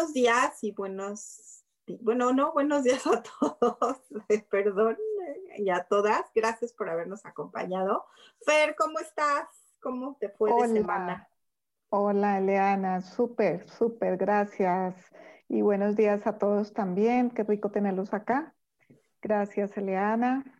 [0.00, 1.62] Buenos días y buenos,
[2.00, 3.98] bueno, no, buenos días a todos,
[4.50, 4.96] perdón,
[5.58, 6.24] y a todas.
[6.34, 8.06] Gracias por habernos acompañado.
[8.40, 9.46] Fer, ¿cómo estás?
[9.78, 10.68] ¿Cómo te fue Hola.
[10.68, 11.28] de semana?
[11.90, 14.94] Hola, Eleana, súper, súper, gracias.
[15.48, 17.28] Y buenos días a todos también.
[17.28, 18.54] Qué rico tenerlos acá.
[19.20, 20.59] Gracias, Eleana,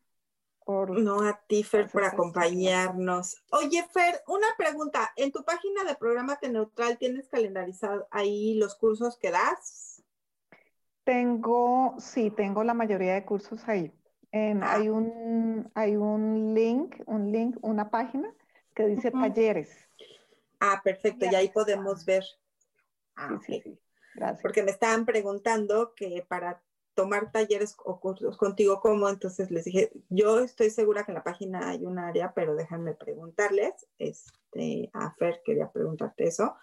[0.71, 0.99] por...
[1.01, 3.43] No, a ti, Fer, por acompañarnos.
[3.51, 5.11] Oye, Fer, una pregunta.
[5.17, 10.03] En tu página de Programa Neutral tienes calendarizado ahí los cursos que das.
[11.05, 13.93] Tengo, sí, tengo la mayoría de cursos ahí.
[14.31, 14.75] En- Ah.
[14.75, 18.33] hay un, hay un link, un link, una página
[18.75, 19.71] que dice talleres.
[20.61, 22.23] Ah, perfecto, y ahí podemos ver.
[23.17, 23.63] Ah, Sí, sí, ok.
[23.65, 23.81] sí.
[24.15, 24.43] Gracias.
[24.43, 26.63] porque me estaban preguntando que para
[27.01, 29.09] tomar talleres o cursos contigo, ¿cómo?
[29.09, 32.93] Entonces les dije, yo estoy segura que en la página hay un área, pero déjenme
[32.93, 33.87] preguntarles.
[33.99, 36.57] Este, a Fer quería preguntarte eso.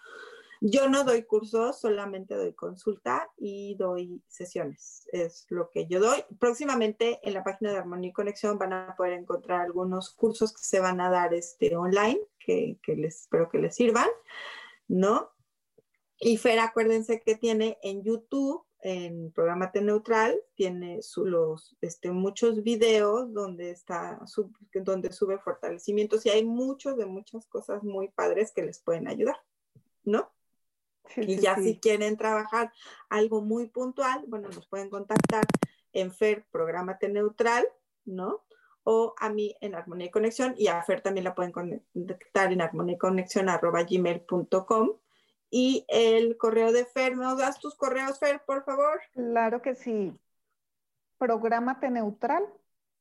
[0.60, 5.08] Yo no doy cursos, solamente doy consulta y doy sesiones.
[5.10, 6.22] Es lo que yo doy.
[6.38, 10.62] Próximamente en la página de Armonía y Conexión van a poder encontrar algunos cursos que
[10.62, 14.08] se van a dar este, online, que, que les espero que les sirvan,
[14.86, 15.32] ¿no?
[16.20, 22.62] Y Fer, acuérdense que tiene en YouTube, en Programa Neutral, tiene su- los, este, muchos
[22.62, 28.52] videos donde, está, sub- donde sube fortalecimientos y hay muchos de muchas cosas muy padres
[28.52, 29.36] que les pueden ayudar,
[30.04, 30.30] ¿no?
[31.14, 31.62] Sí, Y sí, ya sí.
[31.64, 32.70] si quieren trabajar
[33.08, 35.44] algo muy puntual, bueno, nos pueden contactar
[35.94, 37.66] en Fer Programa Neutral,
[38.04, 38.44] ¿no?
[38.84, 42.60] O a mí en Armonía y Conexión y a Fer también la pueden contactar en
[42.60, 42.98] armonía
[45.50, 49.00] y el correo de Fer, ¿nos das tus correos, Fer, por favor?
[49.12, 50.14] Claro que sí.
[51.18, 52.44] Programateneutral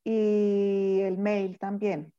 [0.03, 2.14] y el mail también.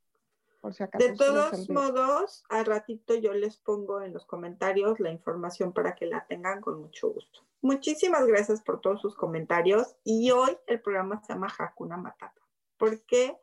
[0.66, 5.12] Por si acaso De todos modos, al ratito yo les pongo en los comentarios la
[5.12, 7.46] información para que la tengan con mucho gusto.
[7.62, 12.42] Muchísimas gracias por todos sus comentarios y hoy el programa se llama Hakuna Matata.
[12.78, 13.38] ¿Por qué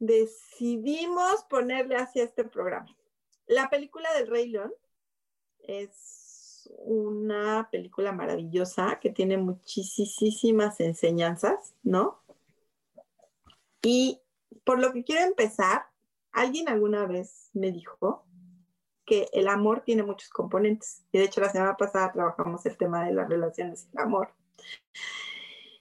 [0.00, 2.92] decidimos ponerle así a este programa?
[3.46, 4.74] La película del Rey León
[5.60, 12.20] es una película maravillosa que tiene muchísimas enseñanzas, ¿no?
[13.80, 14.20] Y
[14.64, 15.86] por lo que quiero empezar,
[16.32, 18.26] alguien alguna vez me dijo
[19.04, 21.04] que el amor tiene muchos componentes.
[21.12, 24.34] Y de hecho la semana pasada trabajamos el tema de las relaciones y el amor.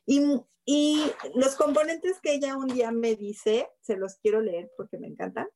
[0.05, 4.97] Y, y los componentes que ella un día me dice, se los quiero leer porque
[4.97, 5.47] me encantan,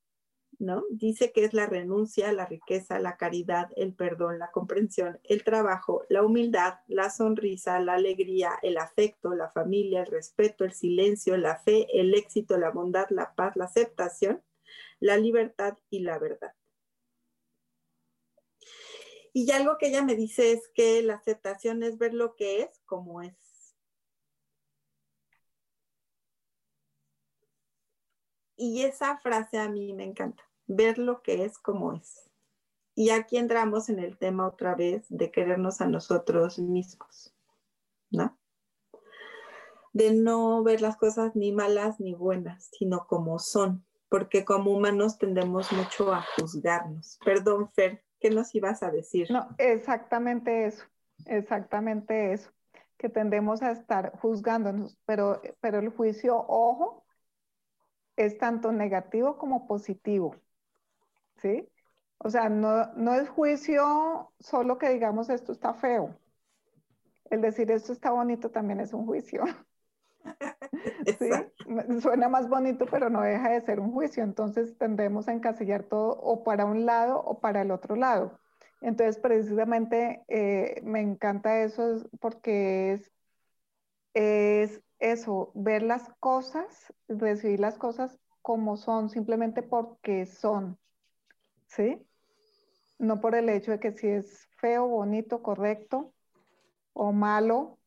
[0.58, 0.84] ¿no?
[0.90, 6.04] Dice que es la renuncia, la riqueza, la caridad, el perdón, la comprensión, el trabajo,
[6.08, 11.56] la humildad, la sonrisa, la alegría, el afecto, la familia, el respeto, el silencio, la
[11.58, 14.42] fe, el éxito, la bondad, la paz, la aceptación,
[15.00, 16.52] la libertad y la verdad.
[19.32, 22.80] Y algo que ella me dice es que la aceptación es ver lo que es
[22.86, 23.36] como es.
[28.56, 32.30] Y esa frase a mí me encanta, ver lo que es como es.
[32.94, 37.34] Y aquí entramos en el tema otra vez de querernos a nosotros mismos,
[38.10, 38.36] ¿no?
[39.92, 45.16] De no ver las cosas ni malas ni buenas, sino como son, porque como humanos
[45.16, 47.18] tendemos mucho a juzgarnos.
[47.24, 49.30] Perdón, Fer, ¿qué nos ibas a decir?
[49.30, 50.84] No, exactamente eso,
[51.26, 52.50] exactamente eso,
[52.96, 57.06] que tendemos a estar juzgándonos, pero, pero el juicio, ojo,
[58.16, 60.34] es tanto negativo como positivo,
[61.38, 61.68] ¿sí?
[62.18, 66.18] O sea, no, no es juicio solo que digamos esto está feo,
[67.30, 69.44] el decir esto está bonito también es un juicio.
[71.18, 71.30] ¿Sí?
[72.00, 74.22] Suena más bonito, pero no deja de ser un juicio.
[74.22, 78.38] Entonces tendemos a encasillar todo o para un lado o para el otro lado.
[78.80, 83.12] Entonces, precisamente eh, me encanta eso porque es,
[84.14, 90.78] es eso, ver las cosas, recibir las cosas como son, simplemente porque son.
[91.68, 92.04] ¿Sí?
[92.98, 96.12] No por el hecho de que si es feo, bonito, correcto
[96.92, 97.78] o malo,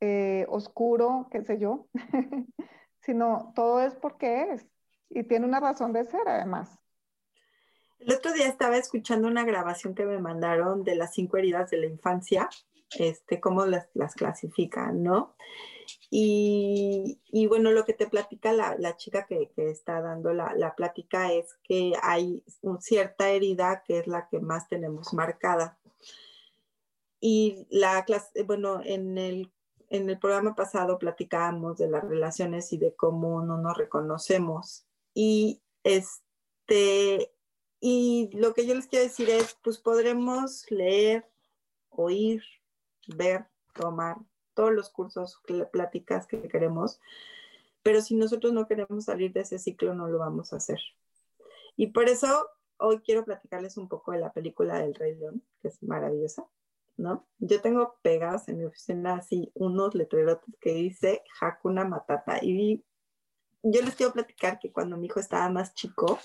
[0.00, 1.88] eh, oscuro, qué sé yo,
[3.00, 4.66] sino todo es porque es
[5.10, 6.78] y tiene una razón de ser además.
[7.98, 11.78] El otro día estaba escuchando una grabación que me mandaron de las cinco heridas de
[11.78, 12.48] la infancia,
[12.98, 15.34] este, cómo las, las clasifican, ¿no?
[16.10, 20.74] Y, bueno, lo que te platica la, la chica que, que, está dando la, la
[20.74, 25.78] plática es que hay un, cierta herida que es la que más tenemos marcada.
[27.20, 29.52] Y la clase, bueno, en el
[29.90, 34.86] en el programa pasado platicábamos de las relaciones y de cómo no nos reconocemos.
[35.14, 37.32] Y este,
[37.80, 41.26] y lo que yo les quiero decir es, pues podremos leer,
[41.88, 42.42] oír,
[43.06, 44.18] ver, tomar
[44.58, 45.40] todos los cursos,
[45.70, 47.00] pláticas que queremos,
[47.84, 50.80] pero si nosotros no queremos salir de ese ciclo, no lo vamos a hacer.
[51.76, 55.68] Y por eso hoy quiero platicarles un poco de la película del Rey León, que
[55.68, 56.44] es maravillosa.
[56.96, 57.24] ¿no?
[57.38, 62.84] Yo tengo pegados en mi oficina así unos letreros que dice Hakuna Matata y
[63.62, 66.18] yo les quiero platicar que cuando mi hijo estaba más chico,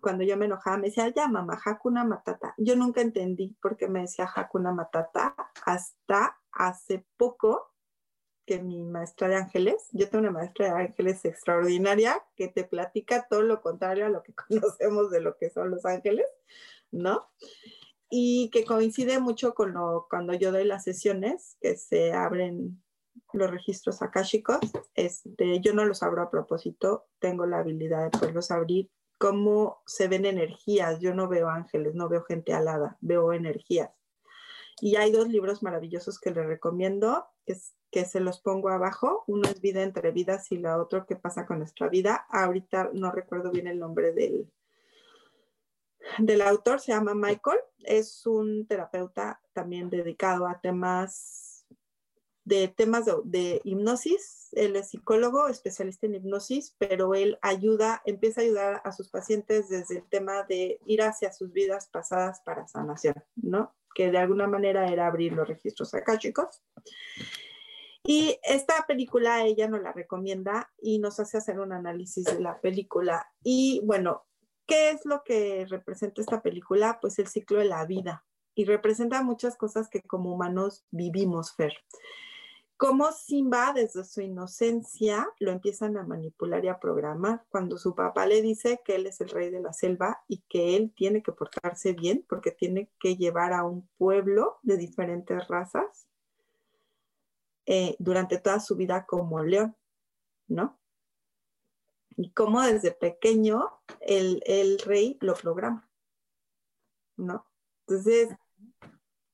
[0.00, 2.54] cuando yo me enojaba me decía, ya mamá, Hakuna Matata.
[2.56, 5.36] Yo nunca entendí por qué me decía Hakuna Matata
[5.66, 7.72] hasta hace poco
[8.46, 13.26] que mi maestra de ángeles, yo tengo una maestra de ángeles extraordinaria que te platica
[13.28, 16.26] todo lo contrario a lo que conocemos de lo que son los ángeles,
[16.90, 17.30] ¿no?
[18.16, 22.80] y que coincide mucho con lo, cuando yo doy las sesiones, que se abren
[23.32, 24.60] los registros akáshicos.
[24.94, 28.88] Este, yo no los abro a propósito, tengo la habilidad de poderlos abrir.
[29.18, 33.90] Cómo se ven energías, yo no veo ángeles, no veo gente alada, veo energías.
[34.80, 39.24] Y hay dos libros maravillosos que les recomiendo, que, se los pongo abajo.
[39.26, 42.26] Uno es Vida entre vidas y la otra, ¿Qué pasa con nuestra vida?
[42.28, 44.50] Ahorita no recuerdo bien el nombre del,
[46.18, 51.66] del autor se llama Michael, es un terapeuta también dedicado a temas
[52.44, 54.48] de temas de, hipnosis.
[54.52, 59.68] Él es psicólogo, especialista en hipnosis, pero él ayuda, empieza a ayudar a sus pacientes
[59.68, 63.74] desde el tema de ir hacia sus vidas pasadas para sanación, ¿no?
[63.94, 66.62] Que de alguna manera era abrir los registros chicos.
[68.06, 72.60] Y esta película ella nos la recomienda y nos hace hacer un análisis de la
[72.60, 73.26] película.
[73.42, 74.26] Y bueno,
[74.66, 76.98] ¿Qué es lo que representa esta película?
[77.00, 78.24] Pues el ciclo de la vida
[78.54, 81.74] y representa muchas cosas que como humanos vivimos, Fer.
[82.76, 88.26] Como Simba desde su inocencia lo empiezan a manipular y a programar cuando su papá
[88.26, 91.32] le dice que él es el rey de la selva y que él tiene que
[91.32, 96.08] portarse bien porque tiene que llevar a un pueblo de diferentes razas
[97.66, 99.76] eh, durante toda su vida como león,
[100.48, 100.78] ¿no?
[102.16, 105.88] y cómo desde pequeño el, el, rey lo programa,
[107.16, 107.46] ¿no?
[107.86, 108.28] Entonces,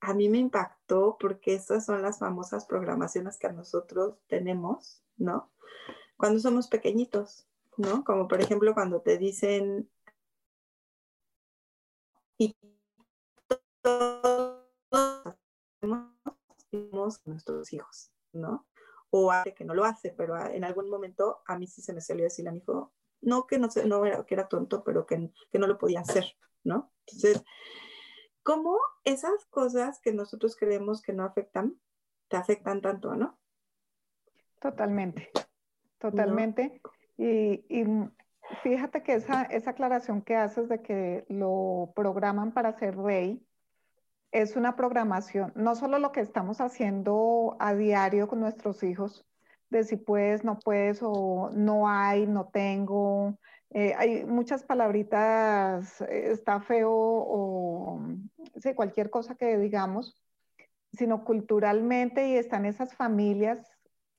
[0.01, 5.51] a mí me impactó porque esas son las famosas programaciones que nosotros tenemos, ¿no?
[6.17, 8.05] Cuando somos pequeñitos, ¿no?
[8.05, 9.91] Como por ejemplo cuando te dicen,
[12.39, 12.57] y
[16.71, 18.67] todos nuestros hijos, ¿no?
[19.11, 22.01] o hace que no lo hace, pero en algún momento a mí sí se me
[22.01, 25.31] salió decir a mi hijo, no que no, no era, que era tonto, pero que,
[25.51, 26.93] que no lo podía hacer, ¿no?
[27.07, 27.43] Entonces,
[28.51, 31.77] ¿cómo esas cosas que nosotros creemos que no afectan,
[32.27, 33.39] te afectan tanto, ¿no?
[34.61, 35.31] Totalmente,
[35.99, 36.83] totalmente.
[37.17, 37.85] Y, y,
[38.65, 43.41] fíjate que esa, esa aclaración que haces de que lo programan para ser rey,
[44.33, 49.25] es una programación, no solo lo que estamos haciendo a diario con nuestros hijos,
[49.69, 53.39] de si puedes, no puedes, o no hay, no tengo.
[53.73, 58.01] Eh, hay muchas palabritas, eh, está feo o
[58.61, 60.21] sí, cualquier cosa que digamos,
[60.93, 63.65] sino culturalmente y están esas familias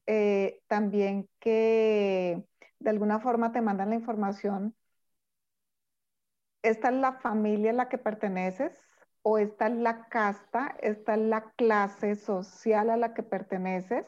[0.08, 2.46] eh, también que
[2.80, 4.76] de alguna forma te mandan la información.
[6.64, 8.74] Esta es la familia a la que perteneces,
[9.24, 14.06] o esta es la casta, esta es la clase social a la que perteneces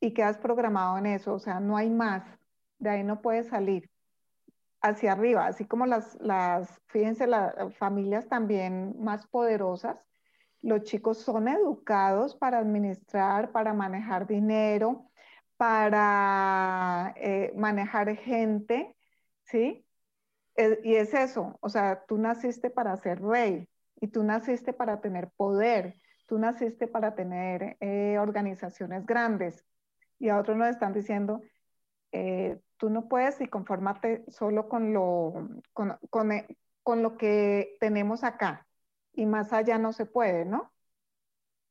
[0.00, 2.24] y quedas programado en eso, o sea, no hay más,
[2.78, 3.89] de ahí no puedes salir
[4.82, 9.96] hacia arriba, así como las, las fíjense, las familias también más poderosas
[10.62, 15.10] los chicos son educados para administrar, para manejar dinero,
[15.56, 18.96] para eh, manejar gente,
[19.44, 19.86] ¿sí?
[20.56, 23.68] Eh, y es eso, o sea, tú naciste para ser rey
[24.00, 25.96] y tú naciste para tener poder,
[26.26, 29.64] tú naciste para tener eh, organizaciones grandes.
[30.18, 31.40] Y a otros nos están diciendo,
[32.80, 35.34] tú no puedes y conformarte solo con lo,
[35.74, 35.98] con,
[36.82, 38.66] con lo que tenemos acá
[39.12, 40.72] y más allá no se puede, ¿no?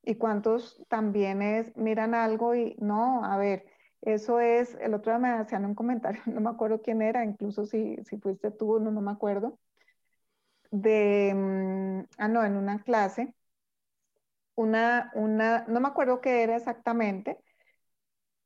[0.03, 3.65] Y cuántos también es, miran algo y no, a ver,
[4.01, 7.65] eso es, el otro día me hacían un comentario, no me acuerdo quién era, incluso
[7.65, 9.59] si, si fuiste tú, no, no me acuerdo,
[10.71, 13.33] de, mm, ah, no, en una clase,
[14.55, 17.39] una, una, no me acuerdo qué era exactamente,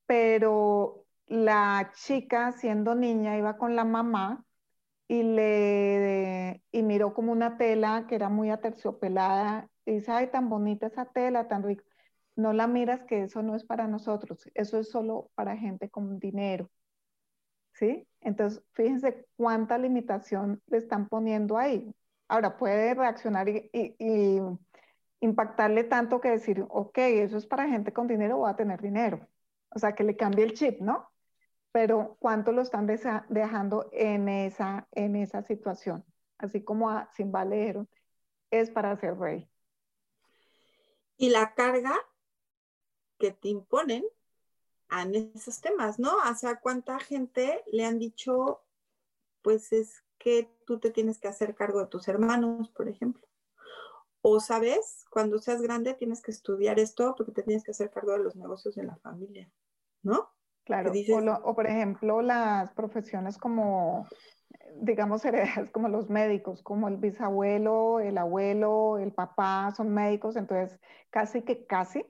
[0.06, 1.03] pero
[1.34, 4.46] la chica siendo niña iba con la mamá
[5.08, 10.50] y le y miró como una tela que era muy aterciopelada y dice, ay, tan
[10.50, 11.84] bonita esa tela, tan rica
[12.36, 16.20] no la miras que eso no es para nosotros, eso es solo para gente con
[16.20, 16.70] dinero.
[17.74, 18.08] ¿Sí?
[18.22, 21.94] Entonces, fíjense cuánta limitación le están poniendo ahí.
[22.28, 23.72] Ahora puede reaccionar y,
[25.22, 29.28] impactarle tanto que decir, ok, eso es para gente con dinero, voy a tener dinero.
[29.70, 31.13] O sea, que le cambie el chip, ¿no?
[31.74, 36.06] Pero cuánto lo están dejando en esa, en esa situación.
[36.38, 37.46] Así como a Simba
[38.52, 39.50] es para ser rey.
[41.18, 41.94] Y la carga
[43.18, 44.06] que te imponen
[44.92, 46.16] en esos temas, ¿no?
[46.18, 48.64] O sea, cuánta gente le han dicho,
[49.42, 53.28] pues es que tú te tienes que hacer cargo de tus hermanos, por ejemplo.
[54.22, 58.14] O sabes, cuando seas grande tienes que estudiar esto porque te tienes que hacer cargo
[58.14, 59.52] de los negocios de la familia,
[60.02, 60.32] ¿no?
[60.66, 60.92] Claro,
[61.44, 64.08] o, por ejemplo las profesiones como,
[64.82, 70.80] digamos, heredas como los médicos, como el bisabuelo, el abuelo, el papá son médicos, entonces
[71.10, 72.06] casi que casi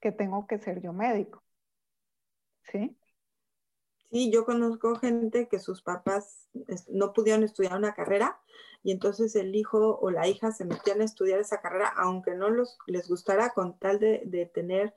[0.00, 1.42] que tengo que ser yo médico.
[2.62, 2.96] ¿Sí?
[4.10, 6.48] Sí, yo conozco gente que sus papás
[6.88, 8.40] no pudieron estudiar una carrera
[8.84, 12.50] y entonces el hijo o la hija se metían a estudiar esa carrera, aunque no
[12.50, 14.94] los, les gustara con tal de, tener,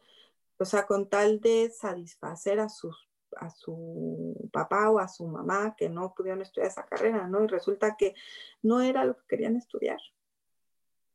[0.59, 5.75] o sea, con tal de satisfacer a sus a su papá o a su mamá
[5.77, 7.43] que no pudieron estudiar esa carrera, ¿no?
[7.43, 8.15] Y resulta que
[8.61, 9.99] no era lo que querían estudiar.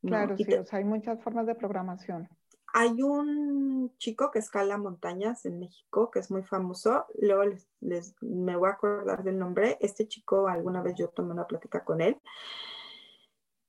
[0.02, 2.28] Claro, sí, o sea, hay muchas formas de programación.
[2.74, 7.06] Hay un chico que escala montañas en México, que es muy famoso.
[7.20, 7.44] Luego
[7.80, 9.76] les, me voy a acordar del nombre.
[9.80, 12.20] Este chico, alguna vez yo tomé una plática con él.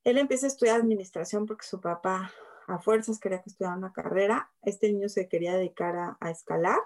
[0.04, 2.32] Él empieza a estudiar administración porque su papá
[2.66, 4.50] a fuerzas quería que estudiara una carrera.
[4.62, 6.78] Este niño se quería dedicar a, escalar.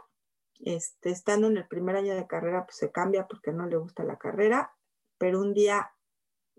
[0.61, 4.05] Este, estando en el primer año de carrera, pues se cambia porque no le gusta
[4.05, 4.73] la carrera.
[5.19, 5.93] Pero un día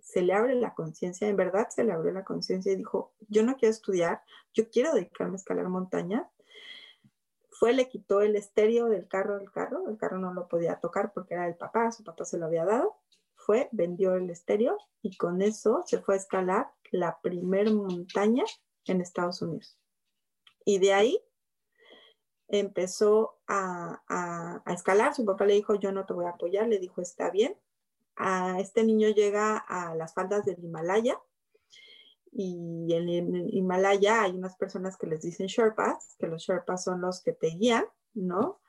[0.01, 3.43] se le abre la conciencia, en verdad se le abrió la conciencia y dijo, yo
[3.43, 4.21] no quiero estudiar,
[4.53, 6.25] yo quiero dedicarme a escalar montañas.
[7.51, 11.11] Fue, le quitó el estéreo del carro del carro, el carro no lo podía tocar
[11.13, 12.95] porque era del papá, su papá se lo había dado.
[13.35, 18.45] Fue, vendió el estéreo y con eso se fue a escalar la primer montaña
[18.85, 19.77] en Estados Unidos.
[20.65, 21.21] Y de ahí
[22.47, 25.13] empezó a, a, escalar.
[25.13, 26.67] Su papá le dijo, yo no te voy a apoyar.
[26.67, 27.55] Le dijo, está bien
[28.59, 31.19] este niño llega a las faldas del Himalaya
[32.31, 37.01] y en el Himalaya hay unas personas que les dicen Sherpas, que los Sherpas son
[37.01, 38.59] los que te guían, ¿no?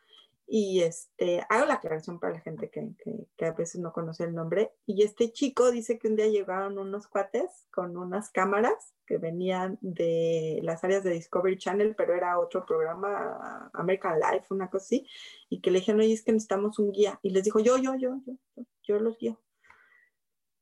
[0.53, 2.93] Y este, hago la aclaración para la gente que,
[3.37, 4.73] que, a veces no conoce el nombre.
[4.85, 9.79] Y este chico dice que un día llegaron unos cuates con unas cámaras que venían
[9.81, 15.07] de las áreas de Discovery Channel, pero era otro programa, American Life, una cosa así,
[15.49, 17.21] y que le dijeron, oye, es que necesitamos un guía.
[17.23, 19.41] Y les dijo, yo, yo, yo, yo, yo los guío.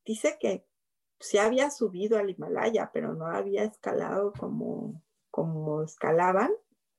[0.05, 0.67] Dice que
[1.19, 6.51] se había subido al Himalaya, pero no había escalado como, como escalaban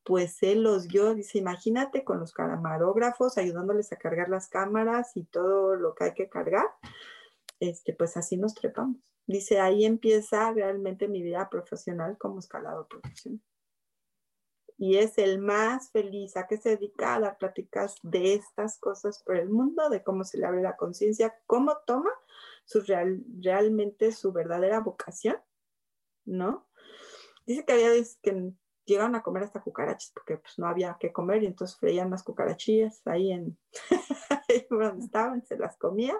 [0.10, 5.24] pues él los guió, dice, imagínate con los camarógrafos ayudándoles a cargar las cámaras y
[5.26, 6.66] todo lo que hay que cargar,
[7.60, 8.98] este, pues así nos trepamos.
[9.28, 13.40] Dice, ahí empieza realmente mi vida profesional como escalador profesional.
[14.80, 19.22] Y es el más feliz a que se dedica a dar pláticas de estas cosas
[19.22, 22.10] por el mundo, de cómo se le abre la conciencia, cómo toma
[22.66, 25.38] su real, realmente su verdadera vocación,
[26.26, 26.68] ¿no?
[27.46, 27.92] Dice que había
[28.24, 28.54] que
[28.90, 32.24] llegaron a comer hasta cucarachas porque pues no había que comer y entonces freían las
[32.24, 33.58] cucarachillas ahí en
[34.70, 36.16] donde estaban, se las comía,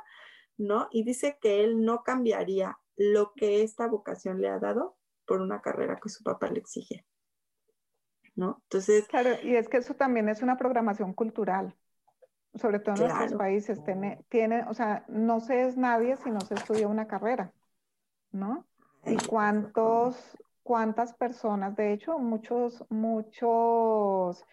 [0.58, 0.88] ¿no?
[0.92, 5.62] Y dice que él no cambiaría lo que esta vocación le ha dado por una
[5.62, 7.06] carrera que su papá le exige,
[8.36, 8.62] ¿no?
[8.64, 9.08] Entonces...
[9.08, 11.76] Claro, y es que eso también es una programación cultural,
[12.56, 16.42] sobre todo en nuestros países, tiene, tiene, o sea, no se es nadie si no
[16.42, 17.54] se estudia una carrera,
[18.32, 18.66] ¿no?
[19.06, 20.38] ¿Y cuántos
[20.70, 24.46] cuantas personas, de hecho, muchos, muchos,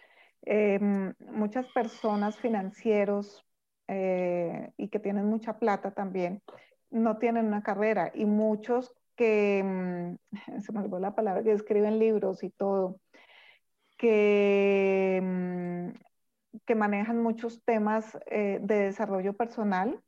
[0.46, 3.44] em, muchas personas financieros
[3.86, 6.42] eh, y que tienen mucha plata también,
[6.88, 10.16] no tienen una carrera y muchos que, mm,
[10.62, 12.98] se me olvidó la palabra, que escriben libros y todo,
[13.98, 15.90] que, mm,
[16.64, 20.02] que manejan muchos temas eh, de desarrollo personal,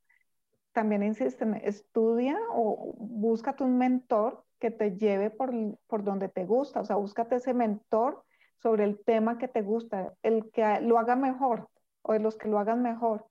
[0.72, 5.52] también insisten, estudia o búscate un mentor que te lleve por,
[5.86, 8.24] por donde te gusta, o sea, búscate ese mentor
[8.58, 11.68] sobre el tema que te gusta, el que lo haga mejor
[12.02, 13.26] o de los que lo hagan mejor.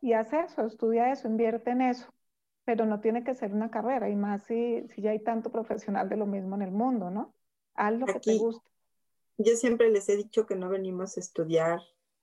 [0.00, 2.12] Y haz eso, estudia eso, invierte en eso,
[2.64, 6.08] pero no tiene que ser una carrera, y más si, si ya hay tanto profesional
[6.08, 7.34] de lo mismo en el mundo, ¿no?
[7.74, 8.68] Haz lo que te gusta.
[9.38, 11.80] Yo siempre les he dicho que no venimos a estudiar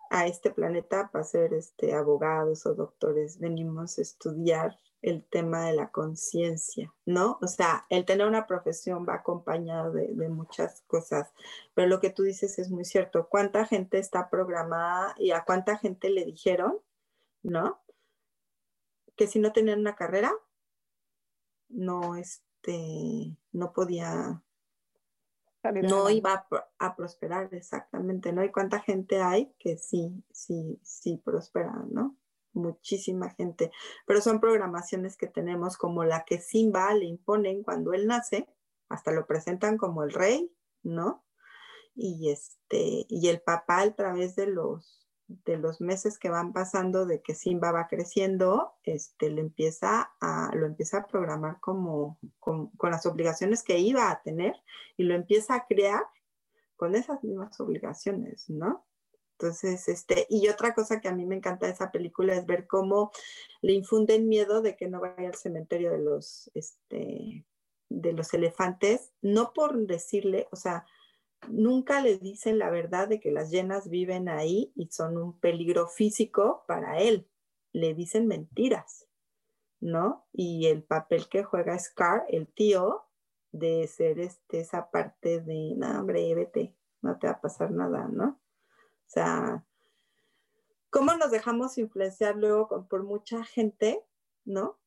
[0.09, 5.74] a este planeta para ser este, abogados o doctores, venimos a estudiar el tema de
[5.74, 7.38] la conciencia, ¿no?
[7.41, 11.32] O sea, el tener una profesión va acompañado de, de, muchas cosas,
[11.74, 13.29] pero lo que tú dices es muy cierto.
[13.29, 16.79] ¿Cuánta gente está programada y a cuánta gente le dijeron,
[17.44, 17.82] ¿no?
[19.15, 20.34] Que si no tenían una carrera,
[21.70, 24.41] no, este, no podía
[25.84, 26.48] no iba
[26.79, 28.44] a, prosperar exactamente, ¿no?
[28.44, 32.15] Y cuánta gente hay que sí, sí, sí prospera, ¿no?
[32.59, 33.71] Muchísima gente,
[34.05, 38.47] pero son programaciones que tenemos como la que Simba le imponen cuando él nace,
[38.89, 40.51] hasta lo presentan como el rey,
[40.83, 41.23] ¿no?
[41.95, 44.99] Y este, y el papá a través de los
[45.45, 50.51] de los meses que van pasando de que Simba va creciendo, este, le empieza a,
[50.55, 54.55] lo empieza a programar como, con, las obligaciones que iba a tener
[54.97, 56.03] y lo empieza a crear
[56.75, 58.85] con esas mismas obligaciones, ¿no?
[59.39, 62.67] Entonces, este, y otra cosa que a mí me encanta de esa película es ver
[62.67, 63.12] cómo
[63.62, 67.46] le infunden miedo de que no vaya al cementerio de los, este,
[67.88, 70.86] de los elefantes, no por decirle, o sea,
[71.48, 75.88] nunca le dicen la verdad de que las llenas viven ahí y son un peligro
[75.88, 77.25] físico para él.
[77.72, 79.07] Le dicen mentiras,
[79.79, 80.27] ¿no?
[80.33, 83.05] Y el papel que juega Scar, el tío,
[83.53, 88.09] de ser este, esa parte de, no, hombre, vete, no te va a pasar nada,
[88.09, 88.37] ¿no?
[89.09, 89.65] O sea,
[90.91, 94.05] ¿cómo nos dejamos influenciar luego por mucha gente,
[94.45, 94.77] ¿no?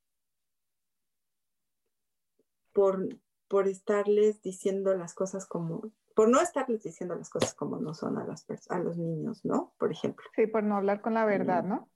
[2.72, 7.94] Por, por estarles diciendo las cosas como por no estarles diciendo las cosas como no
[7.94, 9.72] son a, las a los niños, ¿no?
[9.78, 10.24] Por ejemplo.
[10.37, 11.88] Sí, por no hablar con la verdad, ¿no?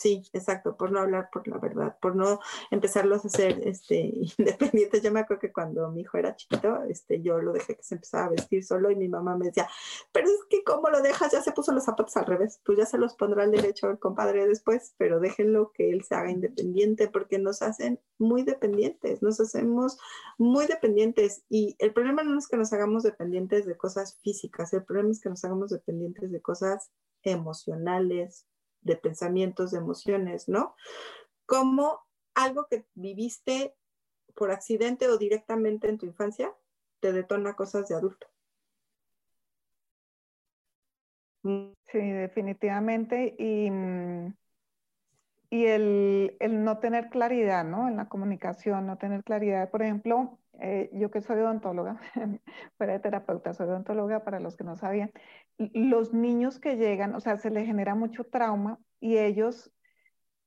[0.00, 3.96] Sí, exacto, por no hablar por la verdad, por no empezarlos a hacer este,
[4.38, 5.02] independientes.
[5.02, 7.96] Yo me acuerdo que cuando mi hijo era chiquito, este, yo lo dejé que se
[7.96, 9.68] empezaba a vestir solo y mi mamá me decía,
[10.10, 11.32] pero es que ¿cómo lo dejas?
[11.32, 13.98] Ya se puso los zapatos al revés, pues ya se los pondrá al derecho el
[13.98, 19.38] compadre después, pero déjenlo que él se haga independiente porque nos hacen muy dependientes, nos
[19.38, 19.98] hacemos
[20.38, 24.82] muy dependientes y el problema no es que nos hagamos dependientes de cosas físicas, el
[24.82, 26.90] problema es que nos hagamos dependientes de cosas
[27.22, 28.46] emocionales,
[28.82, 30.74] de pensamientos, de emociones, ¿no?
[31.46, 32.00] Como
[32.34, 33.74] algo que viviste
[34.34, 36.54] por accidente o directamente en tu infancia
[37.00, 38.28] te detona cosas de adulto.
[41.86, 43.34] Sí, definitivamente.
[43.38, 44.34] Y, mm,
[45.50, 47.88] y el, el, no tener claridad, ¿no?
[47.88, 49.70] En la comunicación, no tener claridad.
[49.70, 52.00] Por ejemplo, eh, yo que soy odontóloga,
[52.76, 55.10] fuera de terapeuta, soy odontóloga para los que no sabían,
[55.58, 59.72] los niños que llegan, o sea, se les genera mucho trauma y ellos,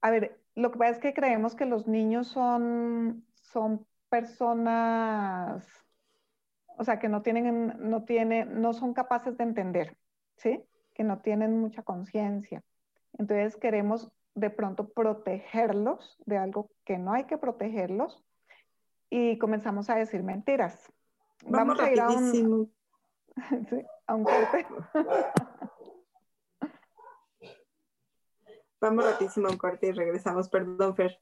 [0.01, 5.65] a ver, lo que pasa es que creemos que los niños son, son personas,
[6.77, 9.97] o sea, que no tienen, no tienen, no son capaces de entender,
[10.37, 10.63] ¿sí?
[10.93, 12.63] Que no tienen mucha conciencia.
[13.17, 18.23] Entonces queremos de pronto protegerlos de algo que no hay que protegerlos
[19.15, 20.91] y comenzamos a decir mentiras.
[21.45, 22.73] Vamos, a ir a un,
[23.69, 24.65] sí, a un corte.
[28.81, 30.49] Vamos rapidísimo a un corte y regresamos.
[30.49, 31.21] Perdón, Fer.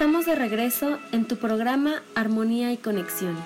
[0.00, 3.36] Estamos de regreso en tu programa Armonía y Conexión.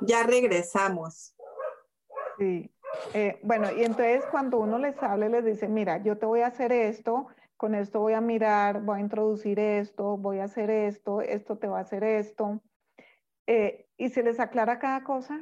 [0.00, 1.36] Ya regresamos.
[2.40, 2.75] Sí.
[3.14, 6.48] Eh, bueno, y entonces cuando uno les habla, les dice, mira, yo te voy a
[6.48, 11.22] hacer esto, con esto voy a mirar, voy a introducir esto, voy a hacer esto,
[11.22, 12.60] esto te va a hacer esto.
[13.46, 15.40] Eh, y se les aclara cada cosa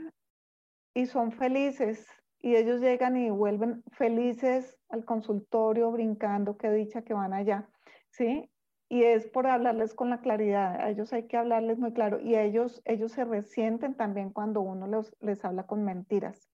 [0.95, 2.07] y son felices.
[2.41, 7.69] Y ellos llegan y vuelven felices al consultorio, brincando, qué dicha que van allá.
[8.11, 8.51] ¿Sí?
[8.89, 10.81] Y es por hablarles con la claridad.
[10.81, 12.21] A ellos hay que hablarles muy claro.
[12.21, 16.54] Y ellos, ellos se resienten también cuando uno los, les habla con mentiras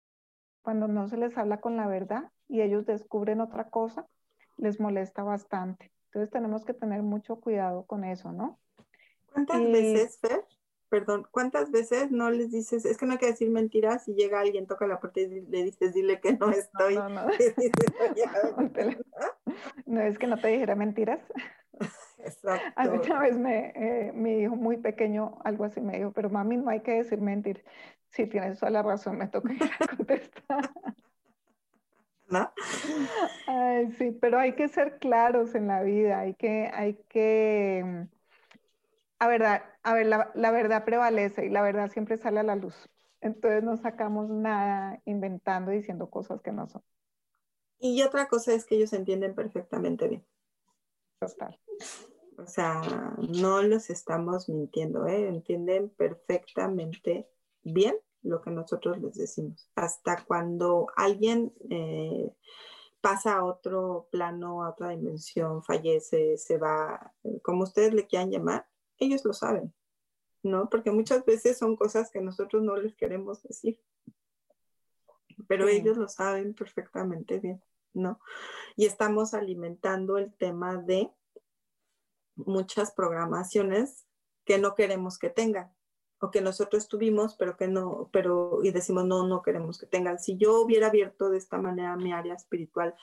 [0.66, 4.08] cuando no se les habla con la verdad y ellos descubren otra cosa,
[4.58, 5.92] les molesta bastante.
[6.08, 8.60] Entonces tenemos que tener mucho cuidado con eso, ¿no?
[9.32, 10.44] ¿Cuántas veces, Fer?
[10.90, 14.40] Perdón, ¿cuántas veces no les dices, es que no hay que decir mentiras y llega
[14.40, 16.96] alguien, toca la puerta y le dices, dile que no estoy?
[16.96, 17.28] No, no,
[18.58, 19.54] no.
[19.86, 21.20] no es que no te dijera mentiras.
[22.18, 22.66] Exacto.
[22.76, 26.32] A mí una vez me, eh, mi hijo muy pequeño, algo así me dijo, pero
[26.32, 27.64] mami, no hay que decir mentiras.
[28.16, 29.50] Sí, tienes toda la razón, me toca
[29.98, 30.72] contestar.
[32.30, 32.50] ¿No?
[33.46, 38.08] Ay, sí, pero hay que ser claros en la vida, hay que, hay que,
[39.20, 42.56] a, verdad, a ver, la, la verdad prevalece y la verdad siempre sale a la
[42.56, 42.90] luz.
[43.20, 46.84] Entonces no sacamos nada inventando, diciendo cosas que no son.
[47.80, 50.26] Y otra cosa es que ellos entienden perfectamente bien.
[51.20, 51.60] Total.
[52.38, 52.82] O sea,
[53.18, 55.28] no los estamos mintiendo, ¿eh?
[55.28, 57.28] entienden perfectamente
[57.62, 57.96] bien
[58.26, 59.70] lo que nosotros les decimos.
[59.76, 62.32] Hasta cuando alguien eh,
[63.02, 68.68] pasa a otro plano, a otra dimensión, fallece, se va, como ustedes le quieran llamar,
[68.98, 69.74] ellos lo saben,
[70.42, 70.70] ¿no?
[70.70, 73.80] Porque muchas veces son cosas que nosotros no les queremos decir,
[75.48, 75.76] pero Sí.
[75.76, 77.62] ellos lo saben perfectamente bien,
[77.94, 78.20] ¿no?
[78.76, 81.12] Y estamos alimentando el tema de
[82.36, 84.08] muchas programaciones
[84.46, 85.72] que no queremos que tengan
[86.20, 90.20] o que nosotros tuvimos, pero que no, pero y decimos no, no queremos que tengan.
[90.20, 92.96] Si yo hubiera abierto de esta manera mi área espiritual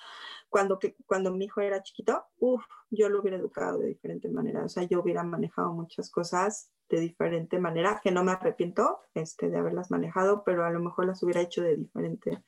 [0.48, 4.64] cuando, que, cuando mi hijo era chiquito, uff, yo lo hubiera educado de diferente manera.
[4.64, 9.48] O sea, yo hubiera manejado muchas cosas de diferente manera, que no me arrepiento este,
[9.48, 12.42] de haberlas manejado, pero a lo mejor las hubiera hecho de diferente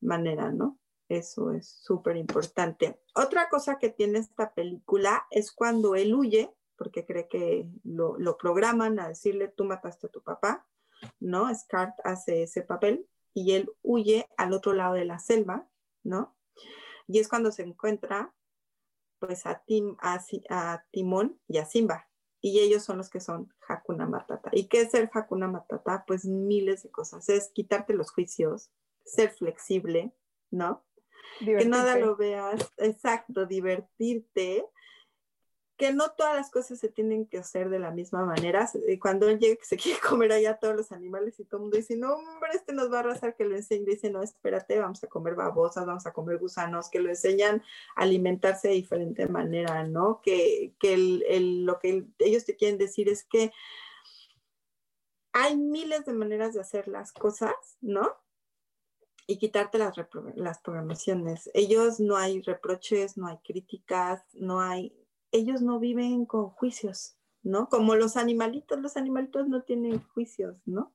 [0.00, 0.78] manera, ¿no?
[1.08, 3.00] Eso es súper importante.
[3.14, 8.38] Otra cosa que tiene esta película es cuando él huye porque cree que lo, lo,
[8.38, 10.66] programan a decirle, tú mataste a tu papá,
[11.20, 11.52] ¿no?
[11.54, 15.68] Scar hace ese papel y él huye al otro lado de la selva,
[16.04, 16.36] ¿no?
[17.08, 18.32] Y es cuando se encuentra,
[19.18, 22.08] pues, a, Tim, a, a Timón y a Simba.
[22.40, 24.50] Y ellos son los que son Hakuna Matata.
[24.52, 26.04] ¿Y qué es ser Hakuna Matata?
[26.06, 27.28] Pues miles de cosas.
[27.28, 28.70] Es quitarte los juicios,
[29.04, 30.14] ser flexible,
[30.50, 30.84] ¿no?
[31.40, 31.64] Divertirte.
[31.64, 34.64] Que nada lo veas, exacto, divertirte,
[35.78, 38.68] que no todas las cosas se tienen que hacer de la misma manera.
[39.00, 41.96] Cuando él llega se quiere comer allá todos los animales y todo el mundo dice,
[41.96, 43.84] no, hombre, este nos va a arrasar, que lo enseñe.
[43.86, 47.62] Dice, no, espérate, vamos a comer babosas, vamos a comer gusanos, que lo enseñan
[47.94, 50.20] a alimentarse de diferente manera, ¿no?
[50.20, 53.52] Que, que el, lo que ellos te quieren decir es que
[55.32, 58.16] hay miles de maneras de hacer las cosas, ¿no?
[59.28, 59.94] Y quitarte las,
[60.34, 61.48] las programaciones.
[61.54, 64.98] Ellos no hay reproches, no hay críticas, no hay
[65.32, 67.68] ellos no viven con juicios, ¿no?
[67.68, 70.92] Como los animalitos, los animalitos no tienen juicios, ¿no?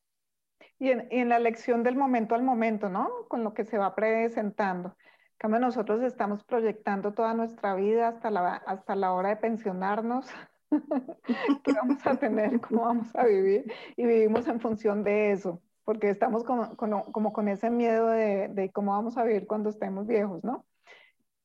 [0.80, 3.10] Y en, la lección del momento al momento, ¿no?
[3.30, 4.98] Con lo que se va presentando.
[5.42, 10.28] Como nosotros estamos proyectando toda nuestra vida hasta la, hasta la hora de pensionarnos,
[11.64, 16.10] qué vamos a tener, cómo vamos a vivir, y vivimos en función de eso, porque
[16.10, 20.44] estamos como, como, con ese miedo de, de, cómo vamos a vivir cuando estemos viejos,
[20.44, 20.66] ¿no?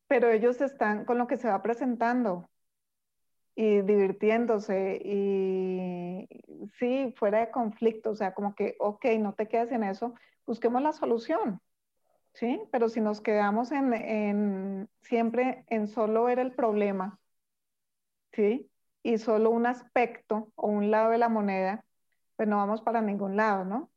[0.06, 2.48] Pero ellos están con lo que se va presentando,
[3.60, 6.28] y divirtiéndose y
[6.78, 10.14] sí, fuera de conflicto, o sea, como que, ok, no te quedes en eso,
[10.46, 11.60] busquemos la solución,
[12.34, 12.62] ¿sí?
[12.70, 17.18] Pero si nos quedamos en, en siempre en solo ver el problema,
[18.32, 18.70] ¿sí?
[19.02, 21.84] Y solo un aspecto o un lado de la moneda,
[22.36, 23.90] pues no vamos para ningún lado, ¿no?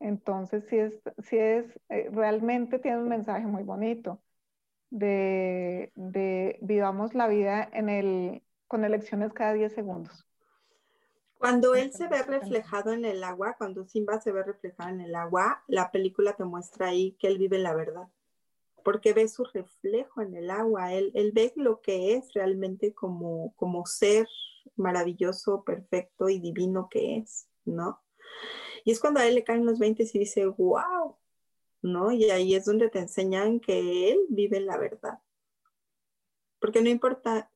[0.00, 4.22] Entonces, sí es, sí es, eh, realmente tiene un mensaje muy bonito
[4.88, 10.26] de, de vivamos la vida en el, con elecciones cada 10 segundos.
[11.38, 15.14] Cuando él se ve reflejado en el agua, cuando Simba se ve reflejado en el
[15.14, 18.08] agua, la película te muestra ahí que él vive la verdad,
[18.82, 23.52] porque ve su reflejo en el agua, él, él ve lo que es realmente como,
[23.56, 24.26] como ser
[24.76, 28.02] maravilloso, perfecto y divino que es, ¿no?
[28.84, 31.16] Y es cuando a él le caen los 20 y dice, wow,
[31.82, 32.12] ¿no?
[32.12, 35.18] Y ahí es donde te enseñan que él vive la verdad.
[36.60, 37.50] Porque no importa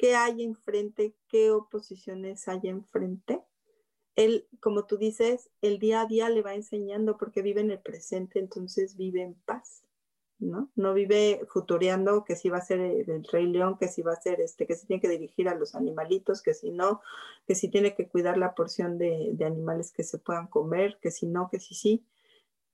[0.00, 3.42] qué hay enfrente, qué oposiciones hay enfrente.
[4.16, 7.80] Él, como tú dices, el día a día le va enseñando porque vive en el
[7.80, 9.84] presente, entonces vive en paz,
[10.38, 10.72] ¿no?
[10.74, 14.20] No vive futureando que si va a ser el, rey león, que si va a
[14.22, 17.02] ser este, que si tiene que dirigir a los animalitos, que si no,
[17.46, 21.10] que si tiene que cuidar la porción de, de animales que se puedan comer, que
[21.10, 22.06] si no, que si sí.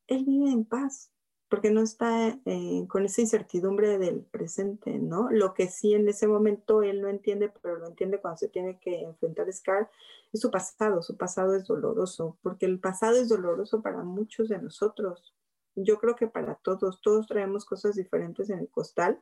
[0.07, 1.11] Él vive en paz,
[1.49, 5.31] porque no está eh, con esa incertidumbre del presente, ¿no?
[5.31, 8.79] Lo que sí en ese momento él no entiende, pero lo entiende cuando se tiene
[8.81, 9.91] que enfrentar a Scar,
[10.33, 14.59] es su pasado, su pasado es doloroso, porque el pasado es doloroso para muchos de
[14.59, 15.35] nosotros.
[15.77, 19.21] Yo creo que para todos, todos traemos cosas diferentes en el costal.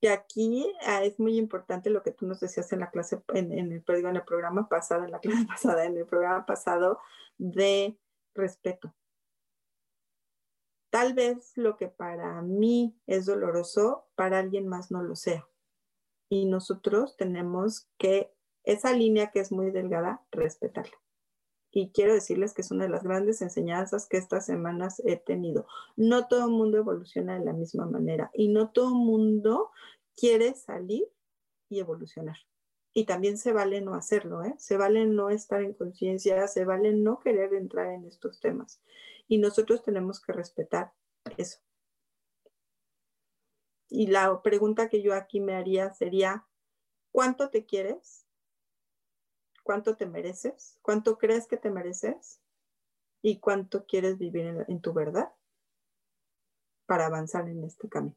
[0.00, 3.52] Y aquí ah, es muy importante lo que tú nos decías en la clase, en,
[3.52, 6.98] en el, en el programa pasado, en la clase pasada, en el programa pasado,
[7.36, 7.98] de
[8.34, 8.94] respeto
[10.90, 15.48] Tal vez lo que para mí es doloroso, para alguien más no lo sea.
[16.28, 18.32] Y nosotros tenemos que,
[18.64, 20.96] esa línea que es muy delgada, respetarla.
[21.70, 25.66] Y quiero decirles que es una de las grandes enseñanzas que estas semanas he tenido.
[25.96, 29.70] No todo el mundo evoluciona de la misma manera y no todo el mundo
[30.16, 31.06] quiere salir
[31.68, 32.38] y evolucionar.
[32.94, 34.54] Y también se vale no hacerlo, ¿eh?
[34.56, 38.80] Se vale no estar en conciencia, se vale no querer entrar en estos temas
[39.28, 40.92] y nosotros tenemos que respetar
[41.36, 41.60] eso.
[43.88, 46.46] Y la pregunta que yo aquí me haría sería,
[47.12, 48.26] ¿cuánto te quieres?
[49.62, 50.78] ¿Cuánto te mereces?
[50.82, 52.40] ¿Cuánto crees que te mereces?
[53.22, 55.32] ¿Y cuánto quieres vivir en, tu verdad
[56.86, 58.16] para avanzar en este camino?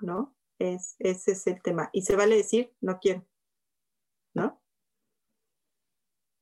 [0.00, 0.34] ¿No?
[0.58, 1.90] Es, ese es el tema.
[1.92, 3.26] Y se vale decir, no quiero.
[4.34, 4.60] ¿No?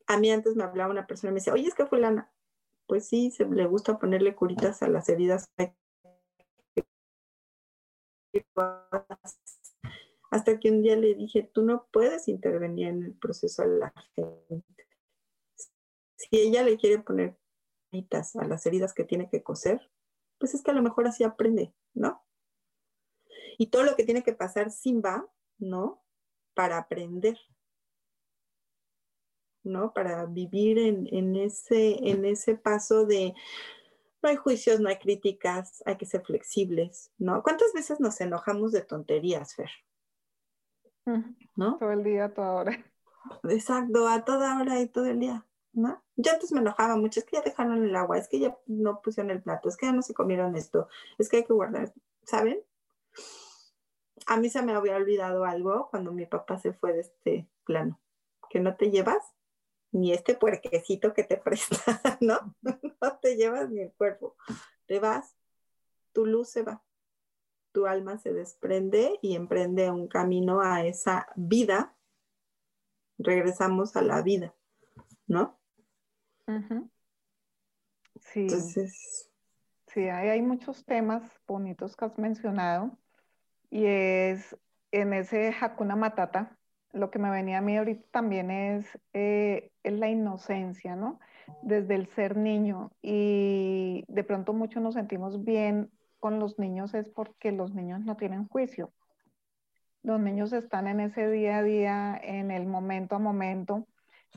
[0.07, 2.33] A mí antes me hablaba una persona y me decía, oye, es que fulana,
[2.91, 5.49] pues sí, se le gusta ponerle curitas a las heridas.
[10.33, 13.95] Hasta que un día le dije, tú no puedes intervenir en el proceso de la
[14.17, 14.89] gente.
[16.17, 17.39] Si ella le quiere poner
[17.93, 19.89] curitas a las heridas que tiene que coser,
[20.41, 22.27] pues es que a lo mejor así aprende, ¿no?
[23.57, 26.03] Y todo lo que tiene que pasar Simba, ¿no?
[26.55, 27.39] Para aprender.
[29.63, 29.93] ¿No?
[29.93, 33.35] Para vivir en, ese, en ese paso de
[34.23, 37.43] no hay juicios, no hay críticas, hay que ser flexibles, ¿no?
[37.43, 39.71] ¿Cuántas veces nos enojamos de tonterías, Fer?
[41.57, 41.79] ¿No?
[41.79, 42.85] Todo el día, toda hora.
[43.45, 46.03] Exacto, a toda hora y todo el día, ¿no?
[46.17, 49.01] Yo antes me enojaba mucho, es que ya dejaron el agua, es que ya no
[49.01, 51.93] pusieron el plato, es que ya no se comieron esto, es que hay que guardar,
[52.25, 52.63] ¿saben?
[54.27, 57.99] A mí se me había olvidado algo cuando mi papá se fue de este plano,
[58.51, 59.35] que no te llevas
[59.93, 62.55] ni este puerquecito que te presta, ¿no?
[62.63, 64.37] No te llevas ni el cuerpo.
[64.87, 65.37] Te vas,
[66.13, 66.83] tu luz se va,
[67.73, 71.97] tu alma se desprende y emprende un camino a esa vida
[73.21, 74.55] regresamos a la vida,
[75.27, 75.59] ¿no?
[78.21, 78.41] Sí.
[78.41, 79.31] Entonces.
[79.89, 82.97] Sí, hay, muchos temas bonitos que has mencionado
[83.71, 84.57] y es
[84.93, 86.57] en ese Hakuna Matata,
[86.93, 91.21] lo que me venía a mí ahorita también es, eh, es la inocencia, ¿no?
[91.63, 97.09] Desde el ser niño y de pronto muchos nos sentimos bien con los niños es
[97.09, 98.93] porque los niños no tienen juicio.
[100.03, 103.87] Los niños están en ese día a día, en el momento a momento,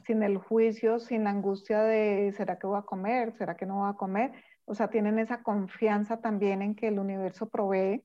[0.05, 3.33] sin el juicio, sin la angustia de, ¿será que voy a comer?
[3.33, 4.31] ¿Será que no voy a comer?
[4.65, 8.03] O sea, tienen esa confianza también en que el universo provee,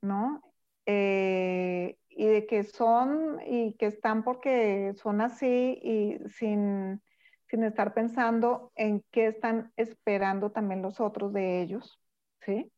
[0.00, 0.42] ¿no?
[0.86, 7.02] Eh, y de que son y que están porque son así y sin,
[7.48, 12.00] sin estar pensando en qué están esperando también los otros de ellos,
[12.40, 12.72] ¿sí?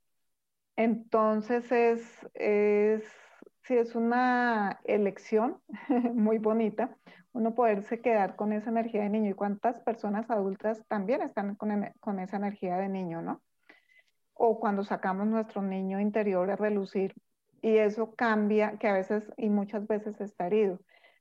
[0.77, 3.05] Entonces es, es,
[3.63, 5.61] sí, es una elección
[6.15, 6.97] muy bonita
[7.35, 11.93] uno poderse quedar con esa energía de niño y cuántas personas adultas también están con,
[12.01, 13.43] con esa energía de niño, ¿no?
[14.35, 17.13] O cuando sacamos nuestro niño interior a relucir
[17.65, 20.81] y eso cambia, que a veces y muchas veces está herido,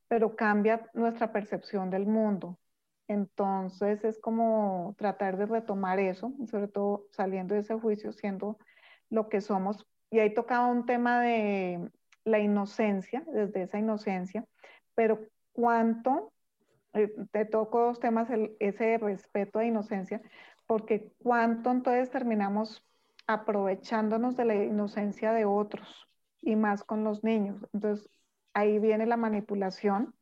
[0.10, 2.60] pero cambia nuestra percepción del mundo.
[3.08, 8.58] Entonces es como tratar de retomar eso, sobre todo saliendo de ese juicio, siendo
[9.10, 9.88] lo que somos.
[10.12, 11.90] Y ahí tocaba un tema de
[12.26, 14.46] la inocencia, desde esa inocencia,
[14.96, 15.22] pero
[15.54, 16.34] cuánto,
[16.92, 18.28] eh, te toco dos temas,
[18.60, 20.22] ese respeto a inocencia,
[20.68, 22.86] porque cuánto entonces terminamos
[23.28, 26.10] aprovechándonos de la inocencia de otros
[26.44, 27.66] y más con los niños.
[27.74, 28.10] Entonces
[28.54, 30.14] ahí viene la manipulación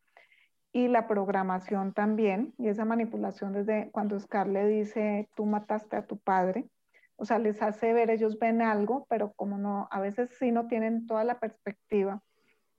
[0.74, 6.08] y la programación también, y esa manipulación desde cuando Scar le dice, tú mataste a
[6.08, 6.70] tu padre,
[7.18, 10.68] o sea, les hace ver, ellos ven algo, pero como no, a veces sí no
[10.68, 12.24] tienen toda la perspectiva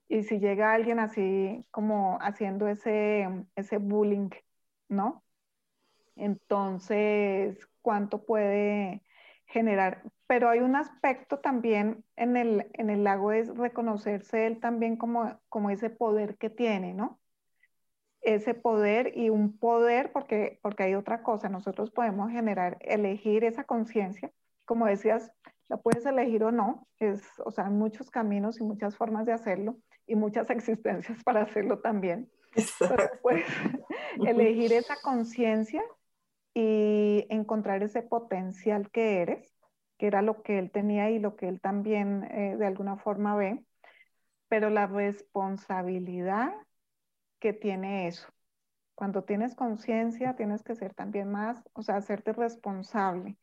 [0.09, 4.31] y si llega alguien así como haciendo ese, ese bullying,
[4.89, 5.23] ¿no?
[6.17, 9.03] Entonces, ¿cuánto puede
[9.53, 10.03] generar?
[10.27, 15.39] Pero hay un aspecto también en el, en el lago es reconocerse él también como,
[15.49, 17.21] como ese poder que tiene, ¿no?
[18.23, 23.65] Ese poder y un poder, porque, porque hay otra cosa, nosotros podemos generar, elegir esa
[23.65, 24.33] conciencia,
[24.65, 25.33] como decías,
[25.69, 29.33] la puedes elegir o no, es, o sea, hay muchos caminos y muchas formas de
[29.33, 32.31] hacerlo, y muchas existencias para hacerlo también.
[33.23, 33.45] pues,
[34.27, 35.83] elegir esa conciencia
[36.55, 39.55] y encontrar ese potencial que eres,
[39.99, 43.37] que era lo que él tenía y lo que él también eh, de alguna forma
[43.37, 43.65] ve,
[44.49, 46.53] pero la responsabilidad
[47.39, 48.29] que tiene eso.
[48.95, 53.37] Cuando tienes conciencia, tienes que ser también más, o sea, hacerte responsable,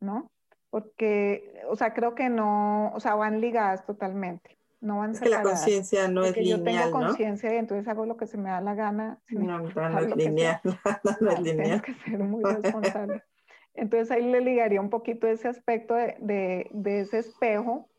[0.00, 0.30] ¿no?
[0.70, 5.28] Porque, o sea, creo que no, o sea, van ligadas totalmente no van es que
[5.28, 8.50] la conciencia no es lineal, yo tengo conciencia y entonces hago lo que se me
[8.50, 9.20] da la gana.
[9.30, 11.82] No, no, es lineal, no, es lineal.
[11.82, 13.22] Tienes que ser muy responsable.
[13.74, 17.90] Entonces ahí le ligaría un poquito ese aspecto de, de, de, ese espejo,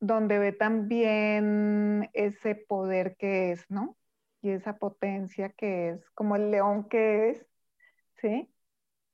[0.00, 3.96] donde ve también ese poder que es, ¿no?
[4.40, 7.46] Y esa potencia que es, como el león que es,
[8.20, 8.48] ¿sí?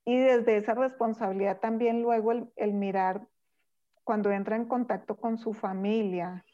[0.05, 3.27] Y desde esa responsabilidad también luego el, el mirar
[4.03, 6.45] cuando entra en contacto con su familia,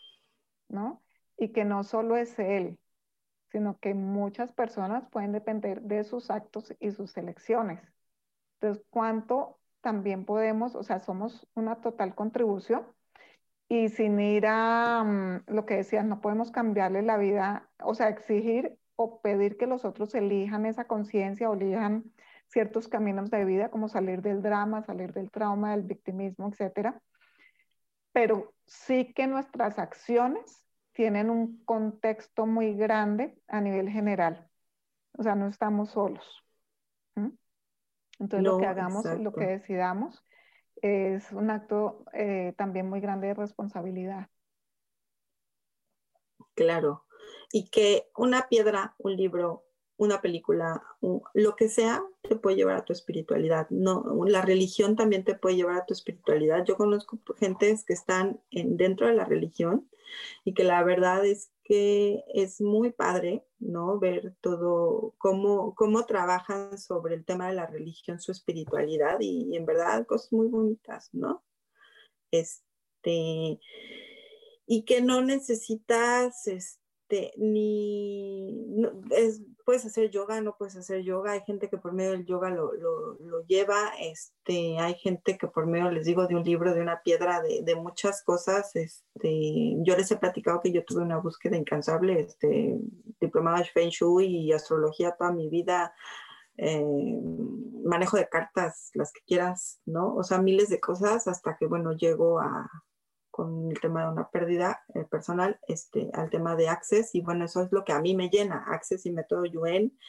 [0.70, 1.04] ¿no?
[1.38, 2.80] Y que no solo es él,
[3.52, 7.82] sino que muchas personas pueden depender de sus actos y sus elecciones.
[8.60, 12.86] Entonces, ¿cuánto también podemos, o sea, somos una total contribución?
[13.68, 18.10] Y sin ir a mm, lo que decías, no podemos cambiarle la vida, o sea,
[18.10, 22.04] exigir o pedir que los otros elijan esa conciencia o elijan
[22.48, 27.02] ciertos caminos de vida, como salir del drama, salir del trauma, del victimismo, etcétera
[28.16, 34.50] pero sí que nuestras acciones tienen un contexto muy grande a nivel general.
[35.18, 36.46] O sea, no estamos solos.
[38.18, 40.24] Entonces, lo que hagamos, lo que decidamos,
[40.78, 44.30] es un acto eh, también muy grande de responsabilidad.
[46.54, 47.04] Claro.
[47.52, 49.66] Y que una piedra, un libro,
[49.98, 50.84] una película,
[51.34, 53.68] lo que sea, te puede llevar a tu espiritualidad.
[53.70, 56.66] No, la religión también te puede llevar a tu espiritualidad.
[56.66, 59.90] Yo conozco gentes que están en, dentro de la religión
[60.44, 64.00] y que la verdad es que es muy padre, ¿no?
[64.00, 69.66] Ver todo, cómo, cómo trabajan sobre el tema de la religión, su espiritualidad y, en
[69.66, 71.44] verdad cosas muy bonitas, ¿no?
[72.32, 73.60] Este,
[74.68, 78.68] y que no necesitas, este, ni,
[79.66, 83.46] puedes hacer yoga, no puedes hacer yoga, hay gente que por medio del yoga lo,
[83.48, 87.42] lleva, este, hay gente que por medio, les digo, de un libro, de una piedra,
[87.42, 92.78] de, muchas cosas, este, yo les he platicado que yo tuve una búsqueda incansable, este,
[93.20, 95.94] diplomada de Feng Shui y astrología toda mi vida,
[96.58, 97.20] eh,
[97.84, 100.16] manejo de cartas, las que quieras, ¿no?
[100.16, 102.70] O sea, miles de cosas hasta que, bueno, llego a,
[103.36, 107.44] con el tema de una pérdida eh, personal este, al tema de Access y bueno,
[107.44, 110.00] eso es lo que a mí me llena, Access y método Yuen,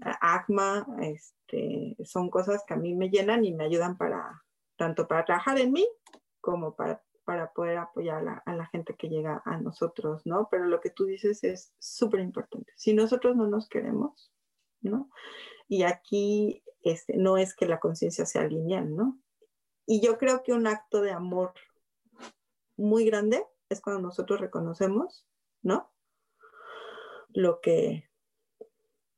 [0.00, 4.44] ACMA, este, son cosas que a mí me llenan y me ayudan para,
[4.76, 5.84] tanto para trabajar en mí
[6.40, 10.46] como para, para poder apoyar a la, a la gente que llega a nosotros, ¿no?
[10.48, 12.72] Pero lo que tú dices es súper importante.
[12.76, 14.32] Si nosotros no nos queremos,
[14.82, 15.10] ¿no?
[15.66, 19.18] Y aquí este, no es que la conciencia sea lineal, ¿no?
[19.84, 21.54] Y yo creo que un acto de amor
[22.76, 25.26] muy grande es cuando nosotros reconocemos,
[25.62, 25.90] ¿no?
[27.30, 28.10] Lo que,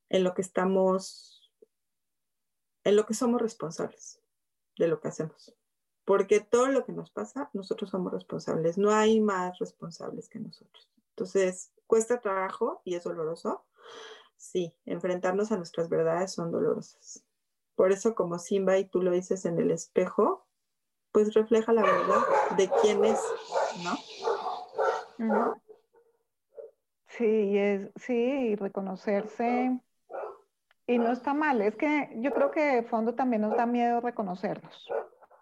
[0.08, 1.52] en lo que estamos,
[2.84, 4.20] en lo que somos responsables
[4.78, 5.54] de lo que hacemos.
[6.04, 8.76] Porque todo lo que nos pasa, nosotros somos responsables.
[8.76, 10.90] No hay más responsables que nosotros.
[11.10, 13.64] Entonces, cuesta trabajo y es doloroso.
[14.36, 17.24] Sí, enfrentarnos a nuestras verdades son dolorosas.
[17.74, 20.43] Por eso, como Simba y tú lo dices en el espejo,
[21.14, 22.22] pues refleja la verdad
[22.56, 23.22] de quién es,
[23.84, 25.54] ¿no?
[27.06, 29.80] Sí, es, sí, reconocerse.
[30.88, 34.00] Y no está mal, es que yo creo que de fondo también nos da miedo
[34.00, 34.88] reconocernos,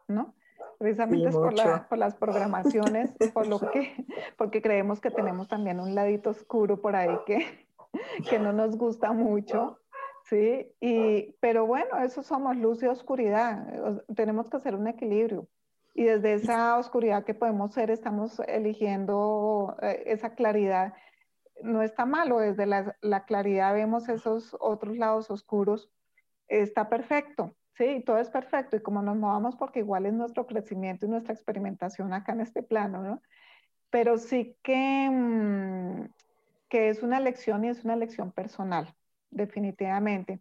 [0.08, 0.34] ¿no?
[0.78, 4.04] Precisamente es por, las programaciones, por lo que,
[4.36, 7.66] porque creemos que tenemos también un ladito oscuro por ahí que,
[8.28, 9.78] que no nos gusta mucho,
[10.24, 10.70] ¿sí?
[10.80, 13.66] Y, pero bueno, eso somos luz y oscuridad,
[14.14, 15.48] tenemos que hacer un equilibrio.
[15.94, 20.94] Y desde esa oscuridad que podemos ser, estamos eligiendo eh, esa claridad.
[21.62, 25.90] No está malo, desde la, la, claridad vemos esos otros lados oscuros.
[26.48, 28.76] Está perfecto, sí, todo es perfecto.
[28.76, 32.62] Y como nos movamos, porque igual es nuestro crecimiento y nuestra experimentación acá en este
[32.62, 33.22] plano, ¿no?
[33.90, 36.06] Pero sí que, mm,
[36.68, 38.94] que es una lección y es una lección personal,
[39.30, 40.40] definitivamente.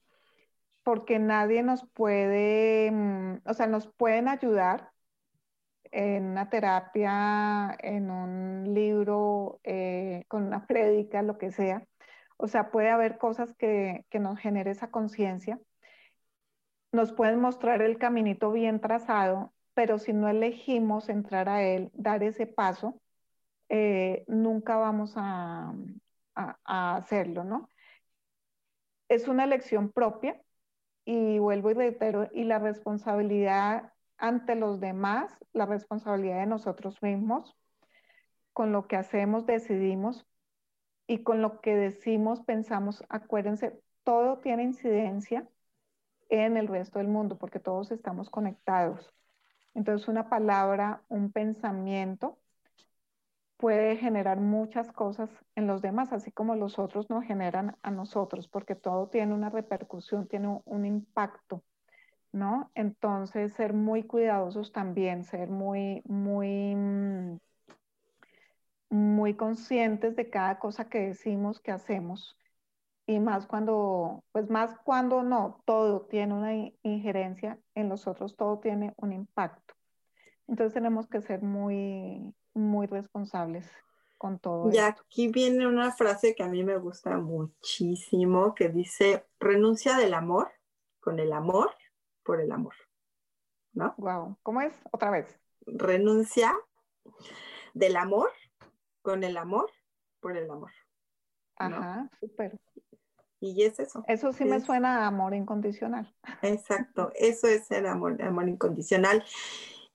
[0.83, 4.90] Porque nadie nos puede, mm, o sea, nos pueden ayudar
[5.91, 11.85] en una terapia, en un libro, eh, con una prédica, lo que sea.
[12.37, 15.59] O sea, puede haber cosas que, que nos genere esa conciencia.
[16.91, 22.23] Nos pueden mostrar el caminito bien trazado, pero si no elegimos entrar a él, dar
[22.23, 23.01] ese paso,
[23.69, 25.73] eh, nunca vamos a,
[26.35, 27.69] a, a hacerlo, ¿no?
[29.09, 30.41] Es una elección propia
[31.05, 37.57] y vuelvo y reitero, y la responsabilidad ante los demás, la responsabilidad de nosotros mismos,
[38.53, 40.25] con lo que hacemos, decidimos
[41.07, 45.47] y con lo que decimos, pensamos, acuérdense, todo tiene incidencia
[46.29, 49.13] en el resto del mundo porque todos estamos conectados.
[49.73, 52.37] Entonces una palabra, un pensamiento
[53.57, 58.47] puede generar muchas cosas en los demás, así como los otros nos generan a nosotros,
[58.47, 61.63] porque todo tiene una repercusión, tiene un impacto.
[62.31, 62.71] ¿No?
[62.75, 67.39] Entonces, ser muy cuidadosos también, ser muy, muy, mm,
[68.89, 72.37] muy conscientes de cada cosa que decimos, que hacemos.
[73.07, 76.53] Y más cuando, pues más cuando no, todo tiene una
[76.83, 79.73] injerencia en los otros, todo tiene un impacto.
[80.47, 83.69] Entonces tenemos que ser muy, muy responsables
[84.17, 84.71] con todo.
[84.71, 90.13] Y aquí viene una frase que a mí me gusta muchísimo, que dice, renuncia del
[90.13, 90.51] amor
[90.99, 91.71] con el amor
[92.23, 92.73] por el amor.
[93.73, 93.93] ¿No?
[93.97, 94.37] Wow.
[94.43, 94.73] ¿Cómo es?
[94.91, 95.39] Otra vez.
[95.65, 96.53] Renuncia
[97.73, 98.31] del amor
[99.01, 99.69] con el amor
[100.19, 100.71] por el amor.
[101.57, 102.59] Ajá, súper.
[103.39, 104.03] Y es eso.
[104.07, 106.13] Eso sí me suena a amor incondicional.
[106.43, 109.23] Exacto, eso es el amor, amor incondicional.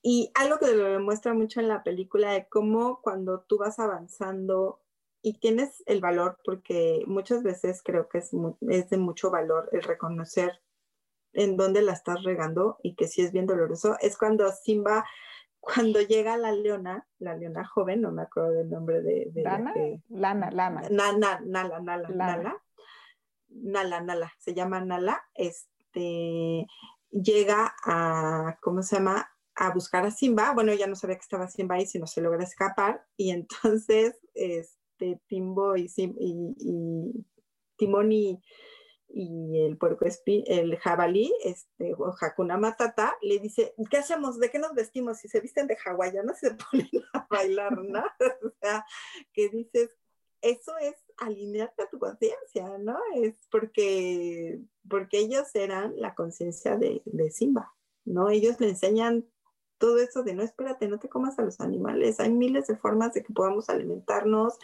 [0.03, 4.81] Y algo que lo demuestra mucho en la película de cómo cuando tú vas avanzando
[5.23, 8.31] y tienes el valor, porque muchas veces creo que es,
[8.69, 10.61] es de mucho valor el reconocer
[11.37, 15.05] en dónde la estás regando y que sí es bien doloroso, es cuando Simba,
[15.61, 19.29] cuando llega la leona, la leona joven, no me acuerdo del nombre de...
[19.31, 19.75] de ¿Lana?
[20.09, 20.83] Lana, Lana.
[20.91, 22.63] Nala, Nala, Nala, Nala.
[23.49, 26.67] Nala, Nala, se llama Nala, este,
[27.11, 29.29] llega a, ¿cómo se llama?
[29.55, 32.45] A buscar a Simba, bueno, ya no sabía que estaba Simba ahí, sino se logra
[32.45, 37.27] escapar, y entonces, este, Timbo y, y, y
[37.77, 38.43] Timón y
[39.09, 44.39] y el puerco el jabalí, este, o Hakuna Matata, le dice, ¿qué hacemos?
[44.39, 45.19] ¿De qué nos vestimos?
[45.19, 48.05] Si se visten de hawaianas se ponen a bailar, ¿no?
[48.45, 48.85] o sea,
[49.33, 49.91] que dices,
[50.43, 52.99] eso es alinearte a tu conciencia, ¿no?
[53.15, 58.29] Es porque, porque ellos eran la conciencia de, de Simba, ¿no?
[58.29, 59.27] Ellos le enseñan
[59.79, 62.21] todo eso de no espérate, no te comas a los animales.
[62.21, 64.59] Hay miles de formas de que podamos alimentarnos.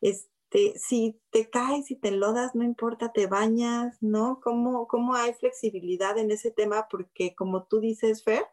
[0.00, 0.33] Este,
[0.76, 4.40] si te caes, si te enlodas, no importa, te bañas, ¿no?
[4.42, 6.86] ¿Cómo, cómo hay flexibilidad en ese tema?
[6.88, 8.46] Porque como tú dices, Fer,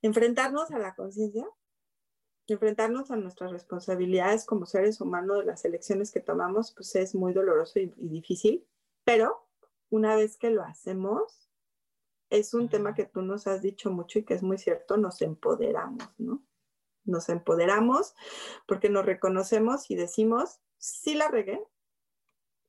[0.00, 1.46] enfrentarnos a la conciencia,
[2.46, 7.32] enfrentarnos a nuestras responsabilidades como seres humanos de las elecciones que tomamos, pues es muy
[7.32, 8.66] doloroso y, y difícil,
[9.04, 9.46] pero
[9.90, 11.50] una vez que lo hacemos,
[12.30, 15.20] es un tema que tú nos has dicho mucho y que es muy cierto, nos
[15.20, 16.42] empoderamos, ¿no?
[17.04, 18.14] Nos empoderamos
[18.66, 21.62] porque nos reconocemos y decimos, sí la regué,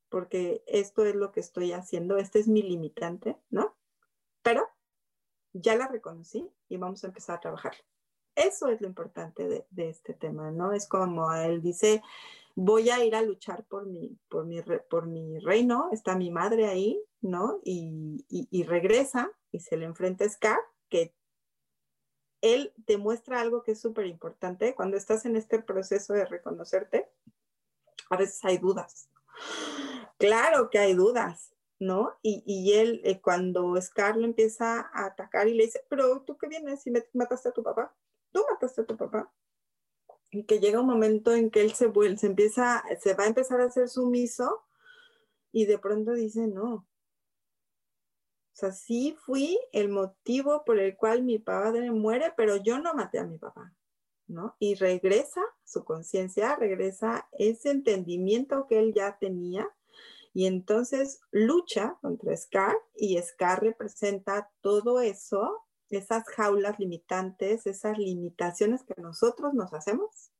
[0.09, 3.75] porque esto es lo que estoy haciendo, este es mi limitante, ¿no?
[4.43, 4.67] Pero
[5.53, 7.73] ya la reconocí y vamos a empezar a trabajar.
[8.35, 10.73] Eso es lo importante de, este tema, ¿no?
[10.73, 12.01] Es como él dice,
[12.55, 16.67] voy a ir a luchar por mi, por mi, por mi reino, está mi madre
[16.67, 17.59] ahí, ¿no?
[17.63, 20.59] Y regresa y se le enfrenta a Scar,
[20.89, 21.15] que
[22.43, 24.75] él te muestra algo que es súper importante.
[24.75, 27.09] Cuando estás en este proceso de reconocerte,
[28.09, 29.09] a veces hay dudas.
[30.17, 32.17] Claro que hay dudas, ¿no?
[32.21, 36.49] Y, él, eh, cuando Scar lo empieza a atacar y le dice, pero tú qué
[36.49, 37.95] vienes y mataste a tu papá,
[38.33, 39.31] tú mataste a tu papá.
[40.29, 43.27] Y que llega un momento en que él se vuelve, se empieza, se va a
[43.27, 44.65] empezar a hacer sumiso
[45.53, 46.85] y de pronto dice, no,
[48.53, 52.93] o sea, sí fui el motivo por el cual mi padre muere, pero yo no
[52.93, 53.73] maté a mi papá,
[54.27, 54.55] ¿no?
[54.59, 59.67] Y regresa su conciencia, regresa ese entendimiento que él ya tenía
[60.35, 68.83] y entonces lucha contra Scar y Scar representa todo eso, esas jaulas limitantes, esas limitaciones
[68.83, 70.31] que nosotros nos hacemos,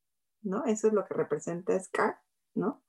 [0.44, 0.66] ¿no?
[0.66, 2.20] Eso es lo que representa Scar,
[2.54, 2.84] ¿no?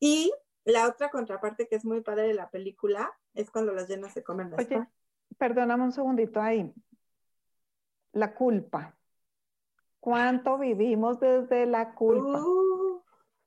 [0.00, 0.32] Y
[0.72, 4.22] la otra contraparte que es muy padre de la película es cuando las llenas se
[4.22, 4.86] comen las Oye,
[5.38, 6.72] perdóname un segundito ahí.
[8.12, 8.94] La culpa.
[10.00, 12.42] ¿Cuánto vivimos desde la culpa?
[12.42, 13.02] Uh,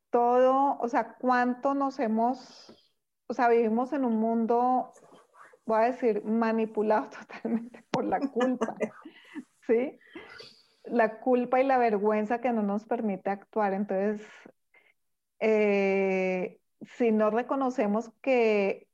[0.10, 2.94] Todo, o sea, cuánto nos hemos,
[3.28, 4.92] o sea, vivimos en un mundo,
[5.66, 8.76] voy a decir, manipulado totalmente por la culpa.
[9.68, 10.00] ¿Sí?
[10.86, 13.74] La culpa y la vergüenza que no nos permite actuar.
[13.74, 14.28] Entonces,
[15.40, 18.88] eh, si no reconocemos que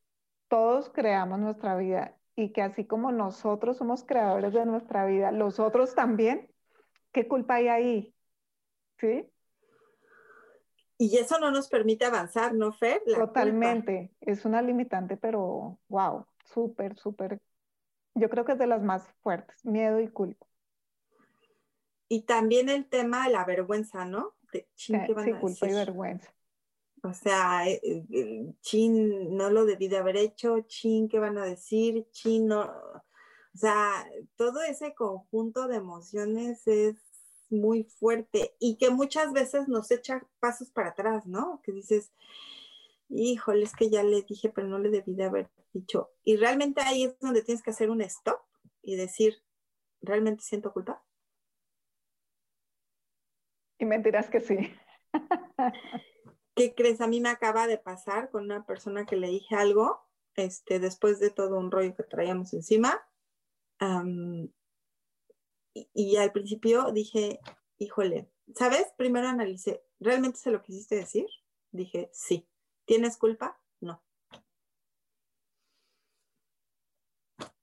[0.47, 5.59] todos creamos nuestra vida y que así como nosotros somos creadores de nuestra vida, los
[5.59, 6.49] otros también,
[7.11, 8.15] ¿qué culpa hay ahí?
[8.99, 9.29] ¿Sí?
[10.97, 13.01] y eso no nos permite avanzar, ¿no, Fer?
[13.05, 13.27] La culpa.
[13.27, 14.11] Totalmente.
[14.21, 17.39] Es una limitante, pero wow, súper, súper.
[18.15, 20.47] Yo creo que es de las más fuertes, miedo y culpa.
[22.09, 24.33] Y también el tema de la vergüenza, ¿no?
[24.51, 26.33] De, chin, ¿qué van Sí, culpa y vergüenza.
[27.03, 31.45] O sea, eh, eh, chin, no lo debí de haber hecho, chin, ¿qué van a
[31.45, 32.07] decir?
[32.11, 32.63] Chin, no.
[32.63, 36.95] O sea, todo ese conjunto de emociones es
[37.49, 41.61] muy fuerte y que muchas veces nos echa pasos para atrás, ¿no?
[41.63, 42.11] Que dices,
[43.09, 46.11] híjole, es que ya le dije, pero no le debí de haber dicho.
[46.23, 48.41] Y realmente ahí es donde tienes que hacer un stop
[48.81, 49.41] y decir,
[50.01, 51.03] ¿realmente siento culpa?
[53.79, 54.57] Y mentiras que sí.
[56.57, 57.01] ¿Qué crees?
[57.01, 60.01] A mí me acaba de pasar con una persona que le dije algo,
[60.35, 62.99] este, después de todo un rollo que traíamos encima.
[63.79, 64.51] y,
[65.93, 67.39] y al principio dije,
[67.77, 68.87] híjole, ¿sabes?
[68.97, 71.27] Primero analicé, ¿realmente se lo quisiste decir?
[71.71, 72.49] Dije, sí.
[72.85, 73.61] ¿Tienes culpa?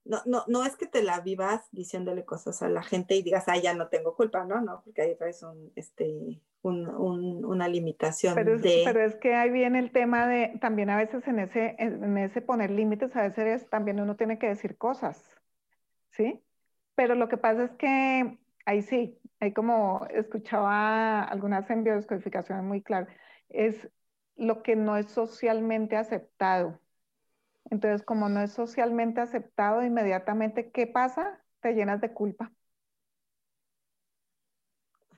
[0.05, 0.21] No.
[0.25, 3.57] No, no, es que te la vivas diciéndole cosas a la gente y digas, ah,
[3.57, 4.61] ya no tengo culpa, ¿no?
[4.61, 8.83] No, porque ahí traes un, este, un, un, una limitación Pero es, de...
[8.83, 12.41] pero es que ahí viene el tema de, también a veces en ese, en ese
[12.41, 15.23] poner límites, a veces es- también uno tiene que decir cosas,
[16.11, 16.43] ¿sí?
[16.95, 22.83] Pero lo que pasa es que ahí sí, ahí como escuchaba algunas en biodescodificación muy
[22.83, 23.07] claro,
[23.49, 23.89] es
[24.37, 26.81] lo que no es socialmente aceptado.
[27.71, 31.43] Entonces, como no es socialmente aceptado, inmediatamente, ¿qué pasa?
[31.61, 32.51] Te llenas de culpa.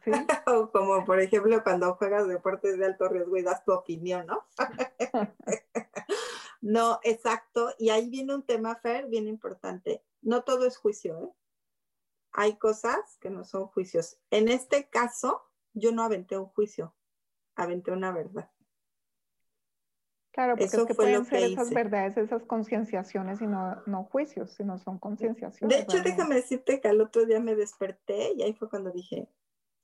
[0.04, 0.12] ¿Sí?
[0.48, 4.46] O como por ejemplo cuando juegas deportes de alto riesgo y das tu opinión, ¿no?
[6.62, 7.74] no, exacto.
[7.78, 10.04] Y ahí viene un tema, Fer, bien importante.
[10.22, 11.30] No todo es juicio, ¿eh?
[12.32, 14.20] Hay cosas que no son juicios.
[14.30, 16.96] En este caso, yo no aventé un juicio,
[17.56, 18.52] aventé una verdad.
[20.38, 21.76] Claro, porque Eso es que fue lo pueden ser que esas hice.
[21.76, 25.76] verdades, esas concienciaciones y no, no juicios, sino son concienciaciones.
[25.76, 26.12] De hecho, realmente.
[26.12, 29.28] déjame decirte que al otro día me desperté y ahí fue cuando dije,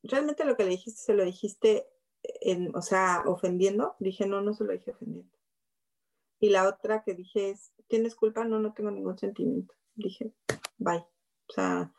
[0.04, 1.88] realmente lo que le dijiste se lo dijiste
[2.22, 5.36] en, o sea, ofendiendo, dije, no, no se lo dije ofendiendo.
[6.39, 8.43] Y la otra que dije es, ¿tienes culpa?
[8.43, 9.74] No, no tengo ningún sentimiento.
[9.95, 10.36] Dije,
[10.78, 11.04] bye.
[11.49, 11.91] O sea,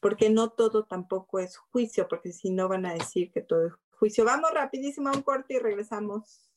[0.00, 3.72] porque no todo tampoco es juicio, porque si no van a decir que todo es
[3.92, 4.26] juicio.
[4.26, 6.52] Vamos rapidísimo a un corte y regresamos.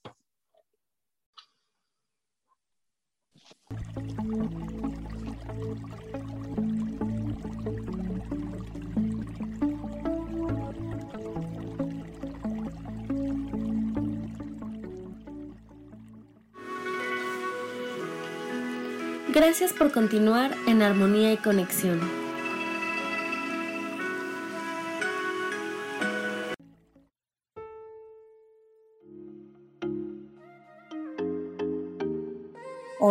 [19.34, 22.25] Gracias por continuar en armonía y conexión.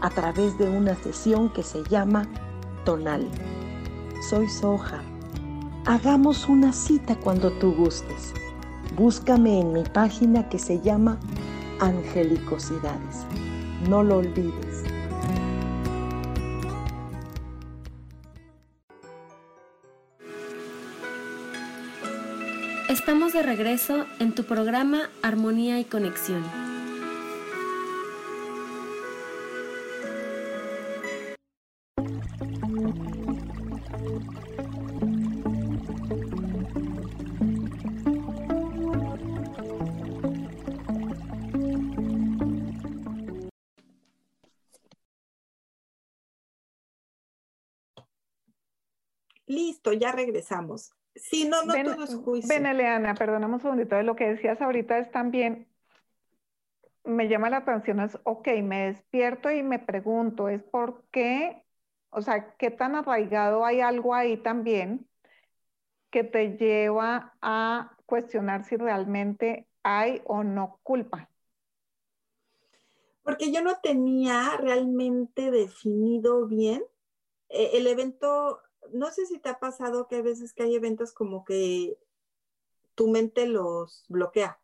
[0.00, 2.26] a través de una sesión que se llama
[2.84, 3.28] Tonal.
[4.28, 5.02] Soy Soja.
[5.84, 8.32] Hagamos una cita cuando tú gustes.
[8.96, 11.18] Búscame en mi página que se llama
[11.80, 13.26] Angelicosidades.
[13.88, 14.84] No lo olvides.
[22.88, 26.65] Estamos de regreso en tu programa Armonía y Conexión.
[49.56, 50.92] Listo, ya regresamos.
[51.14, 52.54] Sí, no, no Ven, todo es juicio.
[52.54, 54.00] Eleana, perdóname un segundito.
[54.02, 55.66] Lo que decías ahorita es también,
[57.04, 61.64] me llama la atención, es, ok, me despierto y me pregunto, es por qué,
[62.10, 65.08] o sea, qué tan arraigado hay algo ahí también
[66.10, 71.30] que te lleva a cuestionar si realmente hay o no culpa.
[73.22, 76.84] Porque yo no tenía realmente definido bien
[77.48, 78.60] eh, el evento.
[78.92, 81.98] No sé si te ha pasado que hay veces que hay eventos como que
[82.94, 84.60] tu mente los bloquea.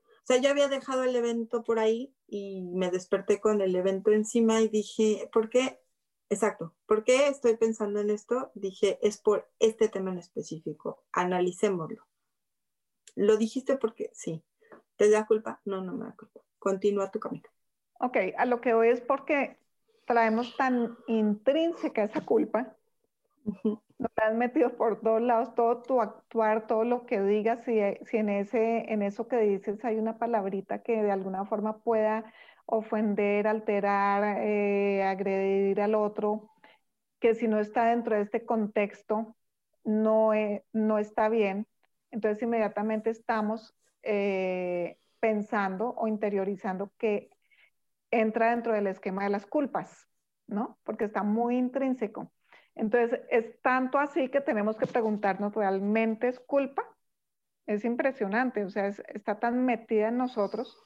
[0.00, 4.10] O sea, yo había dejado el evento por ahí y me desperté con el evento
[4.10, 5.80] encima y dije, ¿por qué?
[6.28, 8.50] Exacto, ¿por qué estoy pensando en esto?
[8.54, 12.04] Dije, es por este tema en específico, analicémoslo.
[13.14, 14.42] ¿Lo dijiste porque sí?
[14.96, 15.60] ¿Te da culpa?
[15.64, 16.40] No, no me da culpa.
[16.58, 17.48] Continúa tu camino.
[18.00, 19.58] Ok, a lo que voy es porque
[20.06, 22.76] traemos tan intrínseca esa culpa,
[23.98, 27.80] Nos la has metido por todos lados, todo tu actuar, todo lo que digas, si,
[28.04, 32.32] si en ese, en eso que dices hay una palabrita que de alguna forma pueda
[32.66, 36.50] ofender, alterar, eh, agredir al otro,
[37.20, 39.36] que si no está dentro de este contexto,
[39.84, 41.66] no, eh, no está bien.
[42.10, 47.30] Entonces inmediatamente estamos eh, pensando o interiorizando que
[48.10, 50.08] entra dentro del esquema de las culpas,
[50.46, 50.78] ¿no?
[50.84, 52.32] Porque está muy intrínseco.
[52.76, 56.84] Entonces, es tanto así que tenemos que preguntarnos, ¿realmente es culpa?
[57.66, 60.82] Es impresionante, o sea, es- está tan metida en nosotros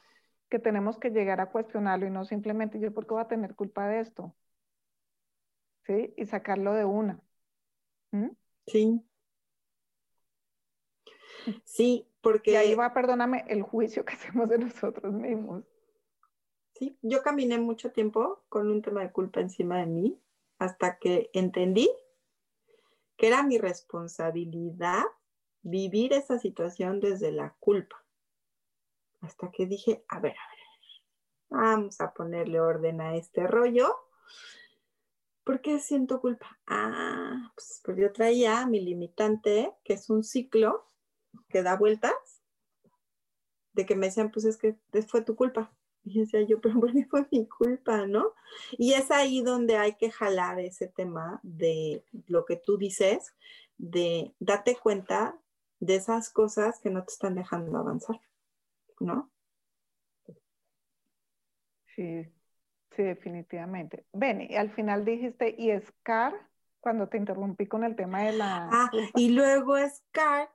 [0.50, 3.54] que tenemos que llegar a cuestionarlo y no simplemente yo, ¿por qué voy a tener
[3.56, 4.34] culpa de esto?
[5.86, 6.14] ¿Sí?
[6.16, 7.20] Y sacarlo de una.
[8.12, 8.28] ¿Mm?
[8.66, 9.02] Sí.
[11.64, 12.52] Sí, Porque...
[12.52, 15.64] Y ahí va, perdóname, el juicio que hacemos de nosotros mismos.
[16.74, 20.18] Sí, yo caminé mucho tiempo con un tema de culpa encima de mí
[20.60, 21.90] hasta que entendí
[23.16, 25.04] que era mi responsabilidad
[25.62, 28.04] vivir esa situación desde la culpa.
[29.22, 33.96] Hasta que dije, a ver, a ver, vamos a ponerle orden a este rollo.
[35.44, 36.58] ¿Por qué siento culpa?
[36.66, 40.86] Ah, pues, yo traía mi limitante, que es un ciclo
[41.48, 42.42] que da vueltas,
[43.72, 44.76] de que me decían, pues es que
[45.08, 45.72] fue tu culpa.
[46.10, 48.34] Y decía yo, pero ¿por qué fue mi culpa, no?
[48.72, 53.32] Y es ahí donde hay que jalar ese tema de lo que tú dices,
[53.78, 55.38] de date cuenta
[55.78, 58.20] de esas cosas que no te están dejando avanzar,
[58.98, 59.30] ¿no?
[61.94, 62.24] Sí,
[62.90, 64.04] sí, definitivamente.
[64.12, 66.34] Ven, y al final dijiste, y Scar,
[66.80, 68.68] cuando te interrumpí con el tema de la...
[68.72, 70.50] Ah, y luego Scar,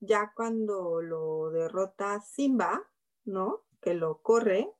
[0.00, 2.82] ya cuando lo derrota Simba,
[3.24, 3.64] ¿no?
[3.80, 4.70] Que lo corre,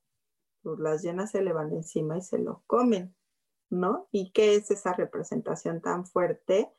[0.69, 3.15] pues las llenas se le van encima y se lo comen,
[3.71, 4.07] ¿no?
[4.13, 6.71] ¿Y qué es esa representación tan fuerte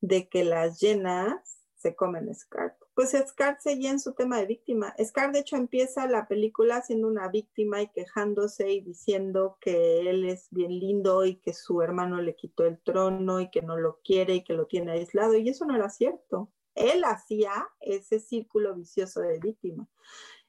[0.00, 2.76] de que las llenas se comen Scar.
[2.94, 4.94] Pues Scar seguía en su tema de víctima.
[5.02, 10.26] Scar, de hecho, empieza la película siendo una víctima y quejándose y diciendo que él
[10.28, 13.98] es bien lindo y que su hermano le quitó el trono y que no lo
[14.04, 15.34] quiere y que lo tiene aislado.
[15.34, 16.52] Y eso no era cierto.
[16.74, 19.88] Él hacía ese círculo vicioso de víctima.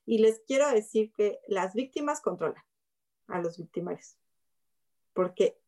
[0.05, 2.63] Y les quiero decir que las víctimas controlan
[3.27, 4.17] a los victimarios.
[5.13, 5.59] Porque,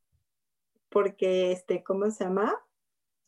[0.90, 2.64] porque, este, ¿cómo se llama?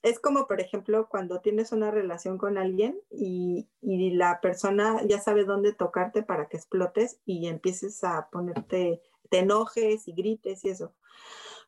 [0.06, 5.46] es como, por ejemplo, cuando tienes una relación con alguien y, la persona ya sabe
[5.46, 9.02] dónde tocarte para que explotes y empieces a ponerte,
[9.32, 10.94] te enojes y grites y eso.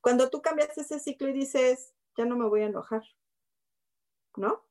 [0.02, 3.02] Cuando tú cambias ese ciclo y dices, ya no me voy a enojar,
[4.36, 4.64] ¿no?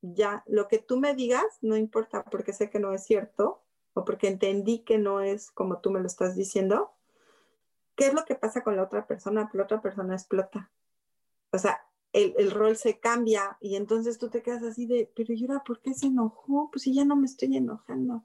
[0.00, 3.62] Ya, lo que tú me digas no importa porque sé que no es cierto
[3.94, 6.92] o porque entendí que no es como tú me lo estás diciendo.
[7.94, 9.50] ¿Qué es lo que pasa con la otra persona?
[9.52, 10.70] La otra persona explota.
[11.52, 11.82] O sea,
[12.12, 15.94] el, rol se cambia y entonces tú te quedas así de, pero Yura, ¿por qué
[15.94, 16.70] se enojó?
[16.70, 18.24] Pues si ya no me estoy enojando.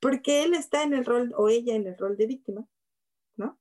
[0.00, 2.66] Porque él está en el rol o ella en el rol de víctima,
[3.36, 3.58] ¿no?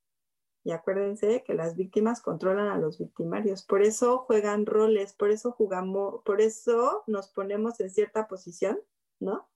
[0.63, 5.51] Y acuérdense que las víctimas controlan a los victimarios, por eso juegan roles, por eso
[5.51, 8.79] jugamos, por eso nos ponemos en cierta posición,
[9.19, 9.48] ¿no?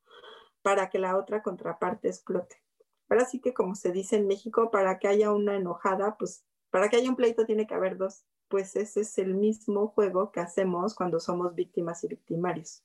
[0.64, 2.64] Para que la otra contraparte explote.
[3.10, 6.90] Ahora sí que como se dice en México, para que haya una enojada, pues para
[6.90, 10.40] que haya un pleito tiene que haber dos pues ese es el mismo juego que
[10.40, 12.84] hacemos cuando somos víctimas y victimarios.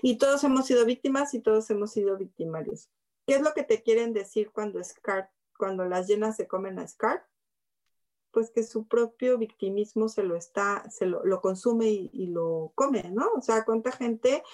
[0.00, 2.88] Y todos hemos sido víctimas y todos hemos sido victimarios.
[3.26, 7.26] ¿Qué es lo que te quieren decir cuando las llenas se comen a Scar?
[8.30, 13.10] Pues que su propio victimismo se lo está, se lo, consume y, y lo come,
[13.10, 13.28] ¿no?
[13.36, 14.44] O sea, cuánta gente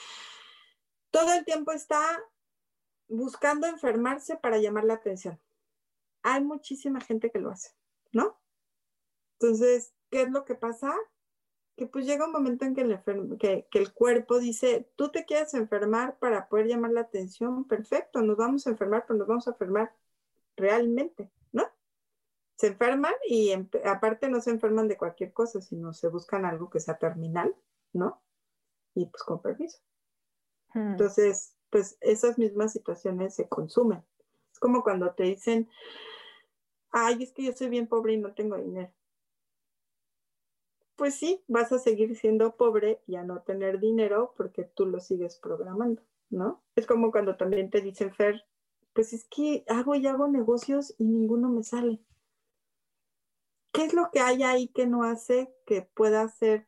[1.10, 2.00] todo el tiempo está
[3.08, 5.40] buscando enfermarse para llamar la atención.
[6.22, 7.70] Hay muchísima gente que lo hace,
[8.12, 8.38] ¿no?
[9.40, 10.94] Entonces, ¿qué es lo que pasa?
[11.76, 15.54] Que pues llega un momento en que el, que, el cuerpo dice, tú te quieres
[15.54, 19.52] enfermar para poder llamar la atención, perfecto, nos vamos a enfermar, pero nos vamos a
[19.52, 19.94] enfermar
[20.56, 21.64] realmente, ¿no?
[22.56, 23.52] Se enferman y
[23.84, 27.54] aparte no se enferman de cualquier cosa, sino se buscan algo que sea terminal,
[27.92, 28.20] ¿no?
[28.94, 29.78] Y pues con permiso.
[30.74, 30.90] Hmm.
[30.90, 34.04] Entonces, pues esas mismas situaciones se consumen.
[34.52, 35.68] Es como cuando te dicen,
[36.90, 38.92] ay, es que yo soy bien pobre y no tengo dinero
[40.98, 44.98] pues sí, vas a seguir siendo pobre y a no tener dinero porque tú lo
[44.98, 46.60] sigues programando, ¿no?
[46.74, 48.44] Es como cuando también te dicen, Fer,
[48.94, 52.00] pues es que hago y hago negocios y ninguno me sale.
[53.70, 56.66] ¿Qué es lo que hay ahí que no hace que pueda ser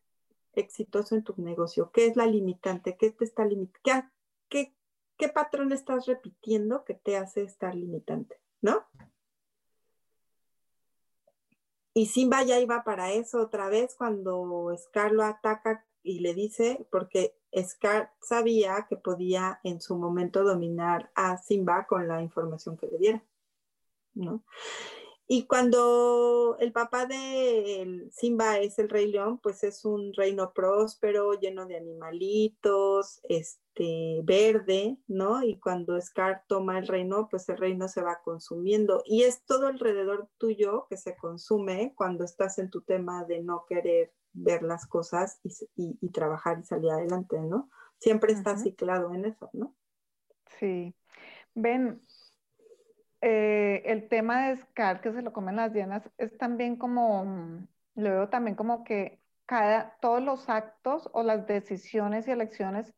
[0.53, 1.91] exitoso en tu negocio?
[1.91, 2.97] ¿Qué es la limitante?
[2.97, 4.09] ¿Qué te está limitando?
[4.49, 4.77] ¿Qué,
[5.21, 8.41] ¿Qué patrón estás repitiendo que te hace estar limitante?
[8.63, 8.87] ¿No?
[11.93, 16.87] Y Simba ya iba para eso otra vez cuando Scar lo ataca y le dice,
[16.91, 22.87] porque Scar sabía que podía en su momento dominar a Simba con la información que
[22.87, 23.23] le diera,
[24.15, 24.43] ¿no?
[25.33, 31.35] Y cuando el papá de Simba es el rey león, pues es un reino próspero,
[31.35, 35.45] lleno de animalitos, este, verde, ¿no?
[35.45, 39.05] Y cuando Scar toma el reino, pues el reino se va consumiendo.
[39.07, 43.67] Y es todo alrededor tuyo que se consume cuando estás en tu tema de no
[43.69, 45.39] querer ver las cosas
[45.77, 47.71] y, trabajar y salir adelante, ¿no?
[48.01, 49.77] Siempre estás ciclado en eso, ¿no?
[50.59, 50.93] Sí.
[51.55, 52.03] Ven,
[53.21, 57.69] eh, el tema de Scar, que se lo comen las llenas, es también como, mm,
[57.97, 62.95] lo veo también como que cada, todos los actos o las decisiones y elecciones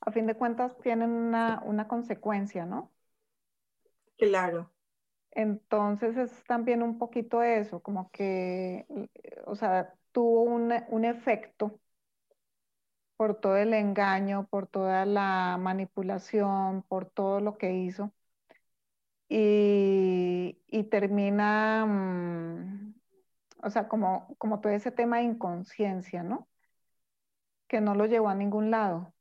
[0.00, 2.94] a fin de cuentas tienen una, una consecuencia, ¿no?
[4.18, 4.74] Claro.
[5.32, 8.86] Entonces es también un poquito eso, como que,
[9.46, 11.80] o sea, tuvo un, un efecto
[13.16, 18.14] por todo el engaño, por toda la manipulación, por todo lo que hizo.
[19.28, 22.94] Y, y termina, mm,
[23.62, 26.48] o sea, como, como todo ese tema de inconsciencia, ¿no?
[27.66, 29.12] Que no lo llevó a ningún lado.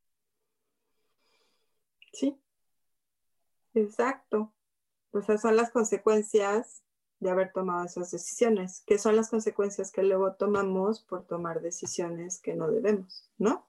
[2.13, 2.39] Sí,
[3.73, 4.53] exacto.
[5.11, 6.83] Pues esas son las consecuencias
[7.19, 12.39] de haber tomado esas decisiones, que son las consecuencias que luego tomamos por tomar decisiones
[12.39, 13.67] que no debemos, ¿no?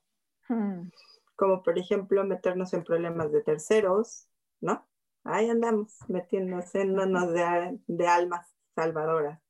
[0.48, 0.90] Hmm.
[1.36, 4.26] Como por ejemplo meternos en problemas de terceros,
[4.60, 4.86] ¿no?
[5.26, 9.40] Ahí andamos metiéndonos en de, de almas salvadoras.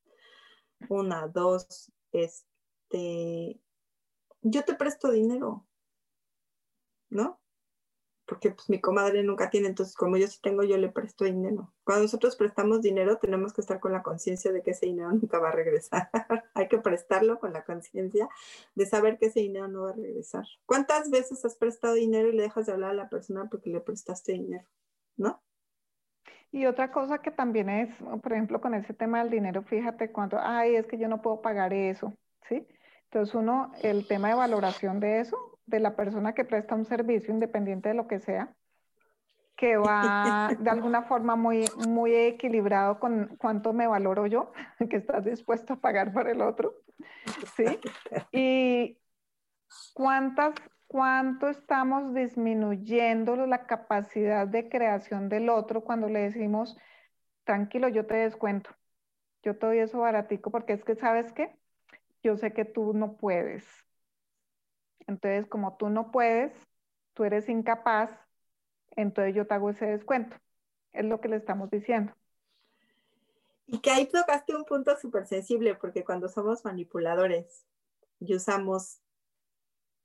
[0.89, 3.61] Una, dos, este,
[4.43, 5.67] yo te presto dinero,
[7.09, 7.41] ¿no?
[8.27, 11.73] porque pues mi comadre nunca tiene, entonces como yo sí tengo, yo le presto dinero.
[11.85, 15.39] Cuando nosotros prestamos dinero, tenemos que estar con la conciencia de que ese dinero nunca
[15.39, 16.11] va a regresar.
[16.55, 18.29] Hay que prestarlo con la conciencia
[18.75, 20.45] de saber que ese dinero no va a regresar.
[20.67, 23.81] ¿Cuántas veces has prestado dinero y le dejas de hablar a la persona porque le
[23.81, 24.69] prestaste dinero?
[25.17, 25.43] ¿No?
[26.57, 27.91] Y otra cosa que también es,
[28.23, 31.43] por ejemplo, con ese tema del dinero, fíjate cuando, ay, es que yo no puedo
[31.43, 32.15] pagar eso,
[32.49, 32.67] ¿sí?
[33.05, 35.37] Entonces uno, el tema de valoración de eso,
[35.67, 38.55] de la persona que presta un servicio, independiente de lo que sea,
[39.55, 44.51] que va de alguna forma muy, muy equilibrado con cuánto me valoro yo,
[44.91, 46.73] que estás dispuesto a pagar por el otro,
[47.55, 47.67] ¿sí?
[48.33, 48.97] Y
[49.93, 50.55] cuántas,
[50.87, 56.77] cuánto estamos disminuyendo la capacidad de creación del otro cuando le decimos,
[57.45, 58.71] tranquilo, yo te descuento,
[59.43, 61.57] yo te doy eso baratico, porque es que, ¿sabes qué?
[62.23, 63.65] Yo sé que tú no puedes,
[65.07, 66.53] entonces, como tú no puedes,
[67.15, 68.11] tú eres incapaz,
[68.97, 70.37] entonces yo te hago ese descuento.
[70.93, 72.13] Es lo que le estamos diciendo.
[73.67, 77.67] Y que ahí tocaste un punto súper sensible, porque cuando somos manipuladores
[78.21, 79.01] y usamos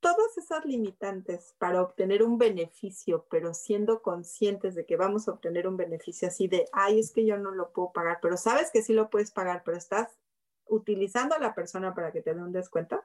[0.02, 5.68] todas esas limitantes para obtener un beneficio, pero siendo conscientes de que vamos a obtener
[5.68, 8.82] un beneficio así de, ay, es que yo no lo puedo pagar, pero sabes que
[8.82, 10.20] sí lo puedes pagar, pero estás
[10.66, 13.04] utilizando a la persona para que te dé un descuento,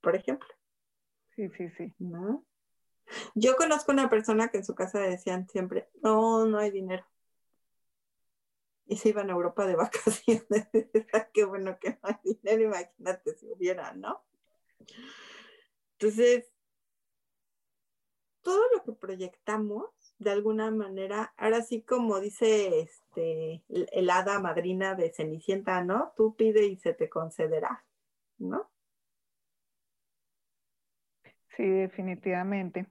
[0.00, 0.48] por ejemplo.
[1.34, 1.92] Sí, sí, sí.
[1.98, 2.44] ¿No?
[3.34, 7.04] Yo conozco una persona que en su casa decían siempre, no, no hay dinero.
[8.86, 10.68] Y se iban a Europa de vacaciones.
[11.34, 14.24] Qué bueno que no hay dinero, imagínate si hubiera, ¿no?
[15.98, 16.52] Entonces,
[18.42, 19.86] todo lo que proyectamos,
[20.18, 26.12] de alguna manera, ahora sí como dice este, el hada madrina de Cenicienta, ¿no?
[26.16, 27.84] Tú pide y se te concederá,
[28.38, 28.70] ¿no?
[31.56, 32.86] Sí, definitivamente.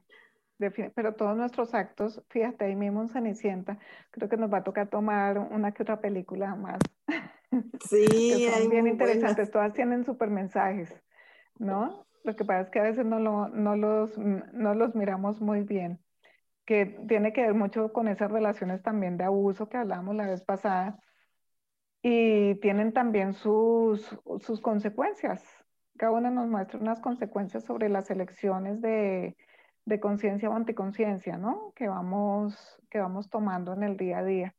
[0.94, 3.80] pero todos nuestros actos, fíjate, ahí mismo en Cenicienta,
[4.12, 6.80] creo que nos va a tocar tomar una que otra película más.
[7.90, 10.94] Sí, que son bien interesantes, todas tienen super mensajes,
[11.60, 12.06] ¿no?
[12.24, 15.64] Lo que pasa es que a veces no, lo, no, los, no los miramos muy
[15.64, 16.00] bien,
[16.66, 20.44] que tiene que ver mucho con esas relaciones también de abuso que hablamos la vez
[20.44, 21.00] pasada,
[22.02, 25.44] y tienen también sus, sus consecuencias,
[25.98, 29.36] cada uno nos muestra unas consecuencias sobre las elecciones de,
[30.00, 31.74] conciencia o anticonciencia, ¿no?
[31.76, 34.56] Que vamos, que vamos tomando en el día a día.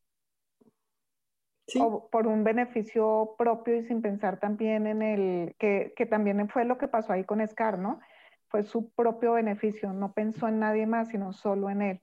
[1.76, 6.64] O por un beneficio propio y sin pensar también en el, que, que, también fue
[6.64, 8.00] lo que pasó ahí con Scar, ¿no?
[8.48, 12.00] Fue su propio beneficio, no pensó en nadie más, sino solo en él.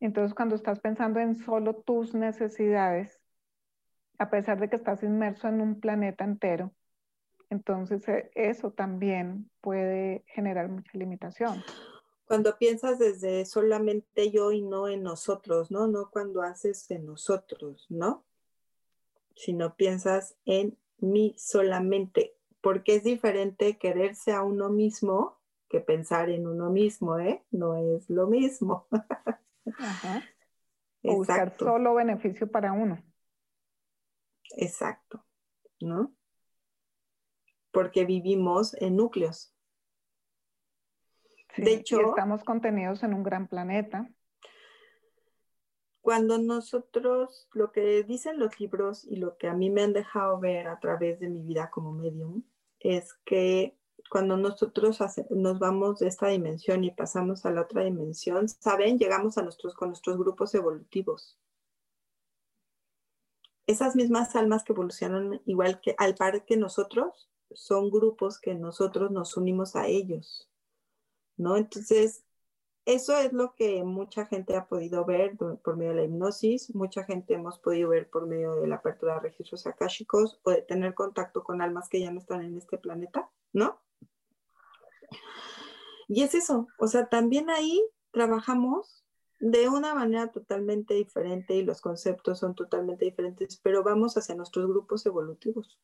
[0.00, 3.20] Entonces, cuando estás pensando en solo tus necesidades,
[4.18, 6.72] a pesar de que estás inmerso en un planeta entero,
[7.50, 11.62] entonces, eh, eso también puede generar mucha limitación.
[12.24, 15.86] Cuando piensas desde solamente yo y no en nosotros, ¿no?
[15.86, 18.24] No cuando haces en nosotros, ¿no?
[19.36, 26.46] Sino piensas en mí solamente, porque es diferente quererse a uno mismo que pensar en
[26.46, 27.44] uno mismo, ¿eh?
[27.50, 28.86] No es lo mismo.
[29.78, 30.22] Ajá.
[31.02, 33.02] buscar solo beneficio para uno.
[34.56, 35.24] Exacto,
[35.80, 36.14] ¿no?
[37.74, 39.53] porque vivimos en núcleos.
[41.56, 44.08] De hecho, estamos contenidos en un gran planeta.
[46.00, 50.38] Cuando nosotros, lo que dicen los libros y lo que a mí me han dejado
[50.38, 52.42] ver a través de mi vida como medium,
[52.80, 53.78] es que
[54.10, 54.98] cuando nosotros
[55.30, 59.74] nos vamos de esta dimensión y pasamos a la otra dimensión, saben, llegamos a nuestros,
[59.74, 61.38] con nuestros grupos evolutivos.
[63.66, 69.10] Esas mismas almas que evolucionan igual que al par que nosotros, son grupos que nosotros
[69.10, 70.50] nos unimos a ellos.
[71.36, 71.56] ¿No?
[71.56, 72.24] Entonces,
[72.86, 77.04] eso es lo que mucha gente ha podido ver por medio de la hipnosis, mucha
[77.04, 80.92] gente hemos podido ver por medio de la apertura de registros akáshicos o de tener
[80.94, 83.80] contacto con almas que ya no están en este planeta, ¿no?
[86.08, 89.04] Y es eso, o sea, también ahí trabajamos
[89.40, 94.66] de una manera totalmente diferente y los conceptos son totalmente diferentes, pero vamos hacia nuestros
[94.66, 95.78] grupos evolutivos.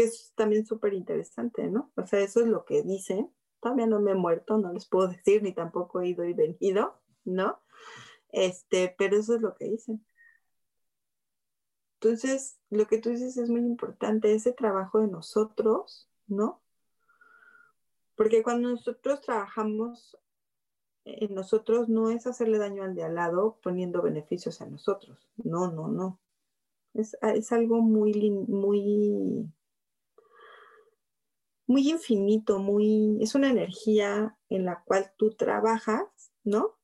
[0.00, 1.92] Que es también súper interesante, ¿no?
[1.94, 3.30] O sea, eso es lo que dicen.
[3.60, 6.98] Todavía no me he muerto, no les puedo decir, ni tampoco he ido y venido,
[7.24, 7.60] ¿no?
[8.32, 10.02] Este, pero eso es lo que dicen.
[12.00, 16.62] Entonces, lo que tú dices es muy importante, ese trabajo de nosotros, ¿no?
[18.14, 20.16] Porque cuando nosotros trabajamos
[21.04, 25.28] en nosotros no es hacerle daño al de al lado poniendo beneficios a nosotros.
[25.36, 26.20] No, no, no.
[26.94, 27.16] Es,
[27.52, 29.52] algo muy, muy,
[31.70, 36.02] muy infinito, muy, es una energía en la cual tú trabajas,
[36.42, 36.80] ¿no?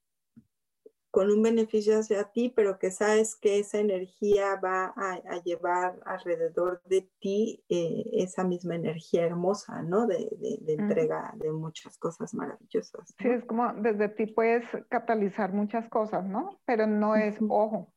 [1.11, 6.83] con un beneficio hacia ti, pero que sabes que esa energía va a, llevar alrededor
[6.85, 10.07] de ti eh, esa misma energía hermosa, ¿no?
[10.07, 10.29] De,
[10.69, 13.15] entrega de muchas cosas maravillosas.
[13.19, 16.61] Sí, es como desde ti puedes catalizar muchas cosas, ¿no?
[16.67, 17.95] Pero no es, ojo,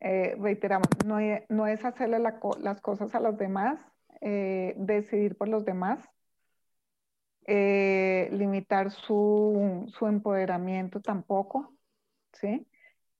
[0.00, 1.16] eh, reiteramos, no,
[1.48, 3.80] no, es hacerle las cosas a los demás,
[4.20, 6.06] eh, decidir por los demás,
[7.48, 11.72] limitar su, su empoderamiento tampoco
[12.40, 12.66] ¿sí?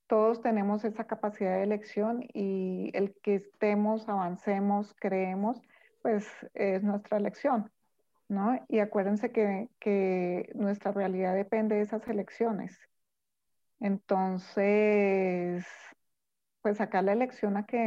[0.06, 5.60] Todos tenemos esa capacidad de elección y el que estemos, avancemos, creemos,
[6.02, 7.70] pues es nuestra elección,
[8.28, 8.58] ¿no?
[8.68, 12.78] Y acuérdense que, nuestra realidad depende de esas elecciones.
[13.80, 15.66] Entonces,
[16.62, 17.78] pues acá la elección a que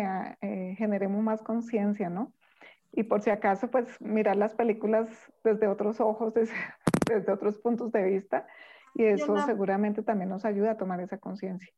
[0.41, 2.33] eh, generemos más conciencia, ¿no?
[2.93, 5.07] Y por si acaso, pues mirar las películas
[5.43, 6.53] desde otros ojos, desde,
[7.07, 8.47] desde otros puntos de vista,
[8.93, 11.69] y eso seguramente también nos ayuda a tomar esa conciencia.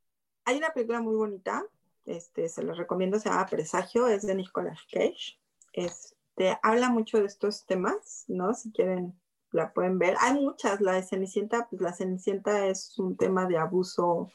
[0.45, 1.63] Hay una película muy bonita,
[2.05, 5.39] este, se la recomiendo, se llama Presagio, es de Nicolas Cage.
[5.71, 8.53] Este, habla mucho de estos temas, ¿no?
[8.53, 9.13] Si quieren,
[9.51, 10.15] la pueden ver.
[10.19, 14.29] Hay muchas, la de Cenicienta, pues la Cenicienta es un tema de abuso,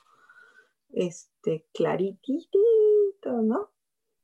[0.91, 3.71] este, claritito, ¿no?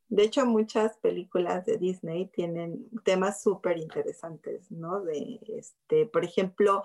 [0.09, 5.01] De hecho, muchas películas de Disney tienen temas súper interesantes, ¿no?
[5.01, 6.85] De, este, por ejemplo,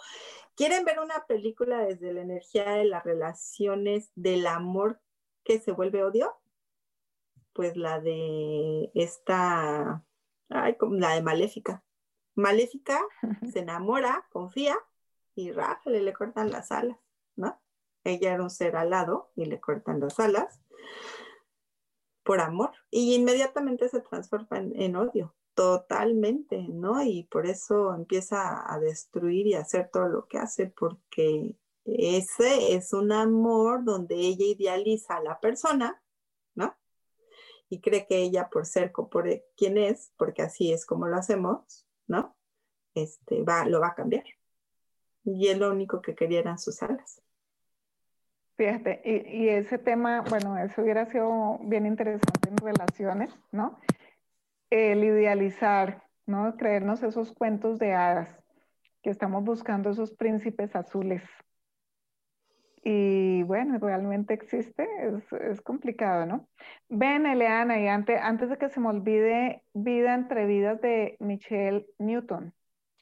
[0.55, 5.01] ¿quieren ver una película desde la energía de las relaciones del amor
[5.43, 6.37] que se vuelve odio?
[7.53, 10.03] Pues la de esta,
[10.49, 11.83] ay, la de Maléfica.
[12.35, 13.01] Maléfica
[13.51, 14.77] se enamora, confía
[15.35, 16.97] y rájale, le cortan las alas,
[17.35, 17.59] ¿no?
[18.05, 20.61] Ella era un ser alado y le cortan las alas
[22.29, 27.01] por amor y inmediatamente se transforma en, odio, totalmente, ¿no?
[27.03, 31.55] Y por eso empieza a destruir y a hacer todo lo que hace, porque
[31.85, 36.03] ese es un amor donde ella idealiza a la persona,
[36.53, 36.77] ¿no?
[37.67, 39.27] Y cree que ella por ser por
[39.57, 42.37] quien es, porque así es como lo hacemos, ¿no?
[42.93, 44.25] Este, va, lo va a cambiar.
[45.23, 47.23] Y es lo único que quería eran sus alas.
[48.59, 53.79] Fíjate, y, ese tema, bueno, eso hubiera sido bien interesante en relaciones, ¿no?
[54.69, 56.57] El idealizar, ¿no?
[56.57, 58.37] Creernos esos cuentos de hadas,
[59.01, 61.23] que estamos buscando esos príncipes azules.
[62.83, 64.85] Y bueno, realmente existe,
[65.31, 66.49] es, complicado, ¿no?
[66.89, 71.85] Ven, Eleana, y antes, antes de que se me olvide, Vida entre vidas de Michelle
[71.97, 72.53] Newton.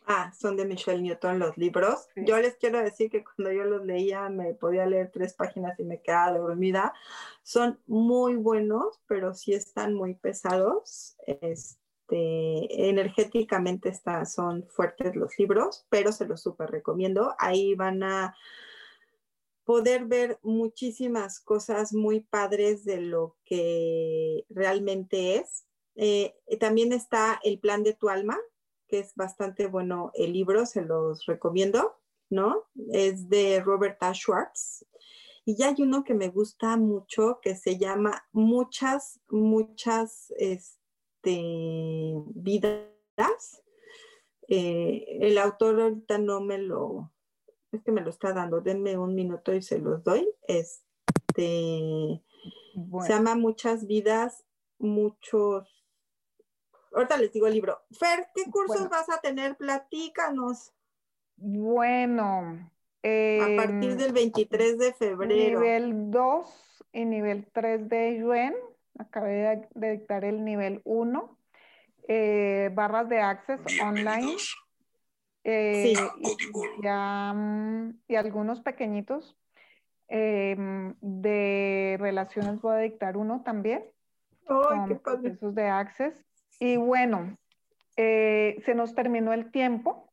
[0.10, 2.08] Ah, son de Michelle Newton los libros.
[2.16, 5.84] Yo les quiero decir que cuando yo los leía me podía leer tres páginas y
[5.84, 6.94] me quedaba dormida.
[7.44, 11.18] Son muy buenos, pero sí están muy pesados.
[11.28, 17.36] Este, energéticamente está, son fuertes los libros, pero se los súper recomiendo.
[17.38, 18.34] Ahí van a
[19.66, 25.66] poder ver muchísimas cosas muy padres de lo que realmente es.
[25.98, 28.40] Eh, también está El plan de tu alma,
[28.88, 31.98] que es bastante bueno el libro, se los recomiendo,
[32.30, 32.66] ¿no?
[32.92, 34.14] Es de Robert A.
[34.14, 34.86] Schwartz.
[35.46, 43.64] Y ya hay uno que me gusta mucho que se llama Muchas, muchas este, vidas.
[44.50, 47.12] Eh, el autor ahorita no me lo,
[47.72, 50.30] es que me lo está dando, denme un minuto y se los doy.
[50.48, 52.22] Este,
[53.06, 54.46] Se llama Muchas vidas,
[54.80, 55.77] muchos
[56.98, 57.82] ahorita les digo el libro.
[57.92, 59.56] Fer, ¿qué cursos vas a tener?
[59.56, 60.74] Platícanos.
[61.36, 62.72] Bueno.
[63.04, 65.60] a partir del 23 de febrero.
[65.60, 68.56] Nivel 2 y nivel 3 de Yuen.
[68.98, 71.38] Acabé de, dictar el nivel 1.
[72.10, 74.36] Eh, barras de access online.
[75.44, 75.94] Eh,
[78.08, 79.38] y, algunos pequeñitos
[80.10, 83.86] em, de relaciones voy a dictar uno también.
[84.46, 86.28] con procesos de Access.
[86.60, 87.38] Y bueno,
[87.96, 90.12] eh, se nos terminó el tiempo.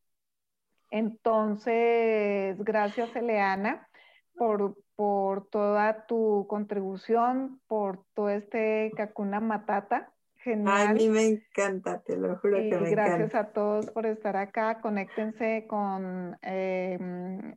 [0.91, 3.89] Entonces, gracias, Eleana,
[4.37, 10.11] por, por toda tu contribución, por todo este Kakuna Matata.
[10.37, 10.89] Genial.
[10.89, 14.83] A mí me encanta, te lo juro que me gracias a todos por estar acá.
[14.83, 16.99] Conéctense con eh,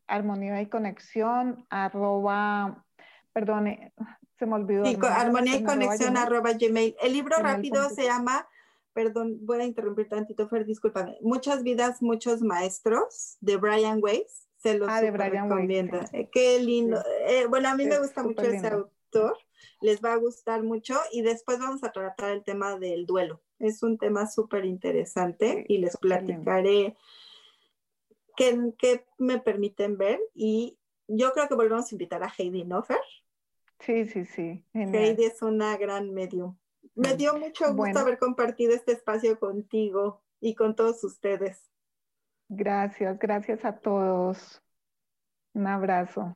[0.07, 2.85] Armonía y Conexión, arroba,
[3.33, 3.91] perdone,
[4.39, 4.85] se me olvidó.
[4.85, 6.95] Sí, armonía y Conexión, arroba Gmail.
[7.01, 8.47] El libro rápido se llama,
[8.97, 11.19] perdón, voy a interrumpir tantito, Fer, discúlpame.
[11.21, 14.47] Muchas vidas, muchos maestros, de Brian Weiss.
[14.55, 15.99] Se los ah, de Brian recomiendo.
[16.13, 16.99] Eh, qué lindo.
[17.27, 19.37] Eh, bueno, a mí me gusta mucho ese autor
[19.81, 23.43] les va a gustar mucho y después vamos a tratar el tema del duelo.
[23.59, 26.97] Es un tema súper interesante y les platicaré
[28.35, 32.97] qué, me permiten ver y yo creo que volvemos a invitar a Heidi Noffer.
[33.79, 34.63] Sí, sí, sí.
[34.73, 36.57] Heidi es una gran medium.
[36.97, 41.69] Me dio mucho gusto haber compartido este espacio contigo y con todos ustedes.
[42.49, 44.63] Gracias, gracias a todos.
[45.53, 46.35] Un abrazo.